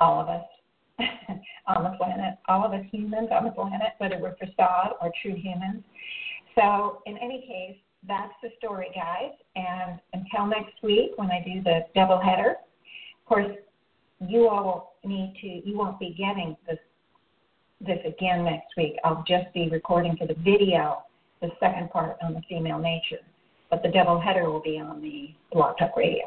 all 0.00 0.20
of 0.20 0.28
us 0.28 0.44
on 1.66 1.84
the 1.84 1.96
planet, 1.98 2.34
all 2.48 2.64
of 2.64 2.72
us 2.72 2.84
humans 2.90 3.28
on 3.32 3.44
the 3.44 3.50
planet, 3.50 3.92
whether 3.98 4.18
we're 4.18 4.36
facade 4.36 4.92
or 5.00 5.10
true 5.22 5.34
humans. 5.34 5.82
So, 6.54 7.02
in 7.06 7.18
any 7.18 7.44
case, 7.46 7.78
that's 8.08 8.32
the 8.42 8.50
story, 8.58 8.88
guys. 8.94 9.32
And 9.56 10.00
until 10.12 10.46
next 10.46 10.82
week, 10.82 11.10
when 11.16 11.30
I 11.30 11.42
do 11.44 11.62
the 11.62 11.80
double 11.94 12.20
header, 12.20 12.50
of 12.52 13.26
course, 13.26 13.56
you 14.20 14.48
all 14.48 14.96
will 15.02 15.10
need 15.10 15.34
to. 15.42 15.68
You 15.68 15.76
won't 15.76 15.98
be 15.98 16.14
getting 16.16 16.56
this 16.66 16.78
this 17.80 17.98
again 18.06 18.44
next 18.44 18.68
week. 18.76 18.96
I'll 19.04 19.24
just 19.26 19.52
be 19.54 19.68
recording 19.68 20.16
for 20.16 20.26
the 20.26 20.34
video 20.34 21.02
the 21.42 21.50
second 21.60 21.90
part 21.90 22.16
on 22.22 22.32
the 22.32 22.40
female 22.48 22.78
nature, 22.78 23.22
but 23.70 23.82
the 23.82 23.90
double 23.90 24.18
header 24.18 24.50
will 24.50 24.62
be 24.62 24.78
on 24.78 25.02
the 25.02 25.34
Blog 25.52 25.76
Talk 25.78 25.96
Radio. 25.96 26.24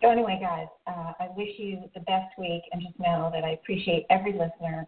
So 0.00 0.10
anyway, 0.10 0.38
guys, 0.40 0.66
uh, 0.86 1.12
I 1.20 1.28
wish 1.36 1.50
you 1.58 1.82
the 1.94 2.00
best 2.00 2.38
week, 2.38 2.62
and 2.72 2.80
just 2.80 2.98
know 2.98 3.30
that 3.34 3.44
I 3.44 3.50
appreciate 3.50 4.06
every 4.08 4.32
listener 4.32 4.86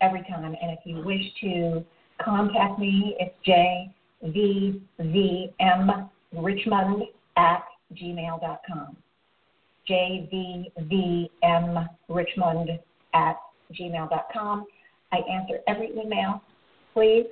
every 0.00 0.22
time. 0.22 0.56
And 0.60 0.70
if 0.70 0.78
you 0.84 1.04
wish 1.04 1.22
to 1.42 1.84
contact 2.18 2.78
me, 2.78 3.14
it's 3.20 3.34
J 3.44 3.94
jvvm 4.24 6.10
richmond 6.32 7.02
at 7.36 7.64
gmail.com. 7.94 8.96
jvvm 9.88 11.88
richmond 12.08 12.70
at 13.12 13.36
gmail.com. 13.78 14.66
I 15.14 15.18
answer 15.30 15.60
every 15.68 15.90
email. 15.92 16.42
Please 16.92 17.26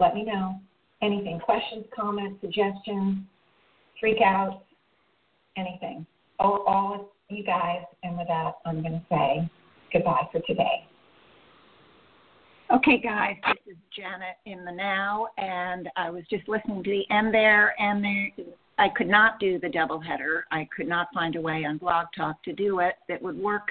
let 0.00 0.14
me 0.14 0.24
know 0.24 0.58
anything 1.02 1.38
questions, 1.38 1.84
comments, 1.94 2.40
suggestions, 2.40 3.18
freak 4.00 4.18
outs, 4.24 4.62
anything. 5.56 6.06
All, 6.38 6.64
all 6.66 6.94
of 6.94 7.36
you 7.36 7.44
guys, 7.44 7.82
and 8.02 8.16
with 8.16 8.28
that, 8.28 8.52
I'm 8.64 8.80
going 8.80 8.94
to 8.94 9.02
say 9.10 9.50
goodbye 9.92 10.26
for 10.32 10.40
today. 10.40 10.86
Okay, 12.74 12.98
guys, 12.98 13.36
this 13.46 13.74
is 13.74 13.78
Janet 13.94 14.36
in 14.46 14.64
the 14.64 14.72
now, 14.72 15.28
and 15.36 15.90
I 15.96 16.08
was 16.08 16.24
just 16.30 16.48
listening 16.48 16.82
to 16.82 16.90
the 16.90 17.14
end 17.14 17.34
there, 17.34 17.74
and 17.78 18.02
there, 18.02 18.30
I 18.78 18.88
could 18.88 19.08
not 19.08 19.38
do 19.38 19.58
the 19.58 19.68
double 19.68 20.00
header. 20.00 20.46
I 20.50 20.66
could 20.74 20.88
not 20.88 21.08
find 21.12 21.36
a 21.36 21.40
way 21.40 21.66
on 21.66 21.76
Blog 21.76 22.06
Talk 22.16 22.42
to 22.44 22.54
do 22.54 22.78
it 22.78 22.94
that 23.10 23.20
would 23.20 23.36
work 23.36 23.68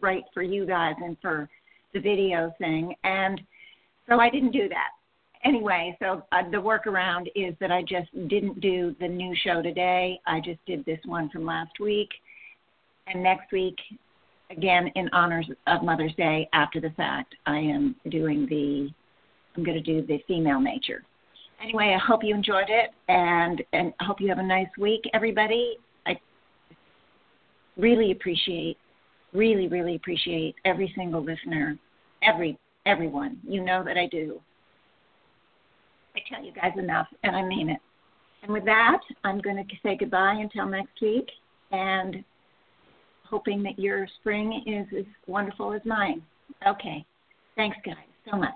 right 0.00 0.24
for 0.32 0.42
you 0.42 0.64
guys 0.66 0.94
and 1.04 1.16
for 1.20 1.48
the 1.94 2.00
video 2.00 2.52
thing, 2.58 2.94
and 3.04 3.40
so 4.08 4.18
I 4.20 4.30
didn't 4.30 4.52
do 4.52 4.68
that. 4.68 4.90
Anyway, 5.44 5.96
so 6.00 6.22
uh, 6.32 6.48
the 6.50 6.56
workaround 6.56 7.26
is 7.34 7.54
that 7.60 7.72
I 7.72 7.82
just 7.82 8.10
didn't 8.28 8.60
do 8.60 8.94
the 9.00 9.08
new 9.08 9.34
show 9.42 9.60
today. 9.60 10.20
I 10.26 10.40
just 10.40 10.64
did 10.66 10.84
this 10.84 11.00
one 11.04 11.28
from 11.30 11.44
last 11.44 11.80
week, 11.80 12.08
and 13.06 13.22
next 13.22 13.50
week 13.52 13.76
again 14.52 14.88
in 14.94 15.08
honors 15.12 15.48
of 15.66 15.82
Mother's 15.82 16.14
Day 16.16 16.48
after 16.52 16.80
the 16.80 16.90
fact, 16.90 17.34
I 17.46 17.58
am 17.58 17.96
doing 18.10 18.46
the 18.48 18.90
I'm 19.56 19.64
going 19.64 19.76
to 19.76 19.82
do 19.82 20.06
the 20.06 20.22
female 20.26 20.60
nature. 20.60 21.02
Anyway, 21.62 21.94
I 21.94 21.98
hope 22.04 22.24
you 22.24 22.34
enjoyed 22.34 22.68
it 22.68 22.90
and 23.08 23.62
and 23.72 23.92
I 24.00 24.04
hope 24.04 24.20
you 24.20 24.28
have 24.28 24.38
a 24.38 24.42
nice 24.42 24.68
week 24.78 25.02
everybody. 25.14 25.76
I 26.06 26.18
really 27.76 28.12
appreciate 28.12 28.78
really 29.32 29.68
really 29.68 29.96
appreciate 29.96 30.54
every 30.64 30.92
single 30.96 31.22
listener, 31.22 31.76
every 32.22 32.58
everyone. 32.86 33.38
You 33.46 33.62
know 33.62 33.84
that 33.84 33.96
I 33.96 34.06
do. 34.06 34.40
I 36.14 36.20
tell 36.28 36.44
you 36.44 36.52
guys 36.52 36.72
enough 36.76 37.06
and 37.22 37.34
I 37.34 37.42
mean 37.42 37.70
it. 37.70 37.80
And 38.42 38.52
with 38.52 38.64
that, 38.64 38.98
I'm 39.24 39.40
going 39.40 39.56
to 39.56 39.64
say 39.82 39.96
goodbye 39.96 40.34
until 40.34 40.66
next 40.66 41.00
week 41.00 41.28
and 41.70 42.24
hoping 43.24 43.62
that 43.62 43.78
your 43.78 44.06
spring 44.20 44.62
is 44.66 44.86
as 44.98 45.06
wonderful 45.26 45.72
as 45.72 45.80
mine. 45.84 46.22
Okay. 46.66 47.04
Thanks, 47.56 47.76
guys, 47.84 47.94
so 48.30 48.36
much. 48.36 48.50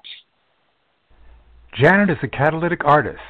Janet 1.74 2.10
is 2.10 2.16
a 2.22 2.28
catalytic 2.28 2.84
artist, 2.84 3.20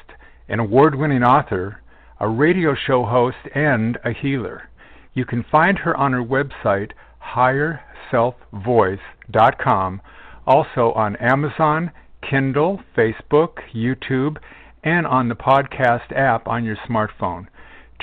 an 0.49 0.59
award 0.59 0.95
winning 0.95 1.23
author, 1.23 1.81
a 2.19 2.27
radio 2.27 2.75
show 2.75 3.05
host, 3.05 3.37
and 3.53 3.97
a 4.03 4.11
healer. 4.11 4.69
You 5.13 5.25
can 5.25 5.45
find 5.51 5.77
her 5.79 5.95
on 5.95 6.13
her 6.13 6.23
website, 6.23 6.91
higherselfvoice.com, 7.33 10.01
also 10.45 10.91
on 10.93 11.15
Amazon, 11.17 11.91
Kindle, 12.21 12.81
Facebook, 12.95 13.57
YouTube, 13.73 14.37
and 14.83 15.07
on 15.07 15.29
the 15.29 15.35
podcast 15.35 16.11
app 16.15 16.47
on 16.47 16.63
your 16.63 16.77
smartphone. 16.89 17.47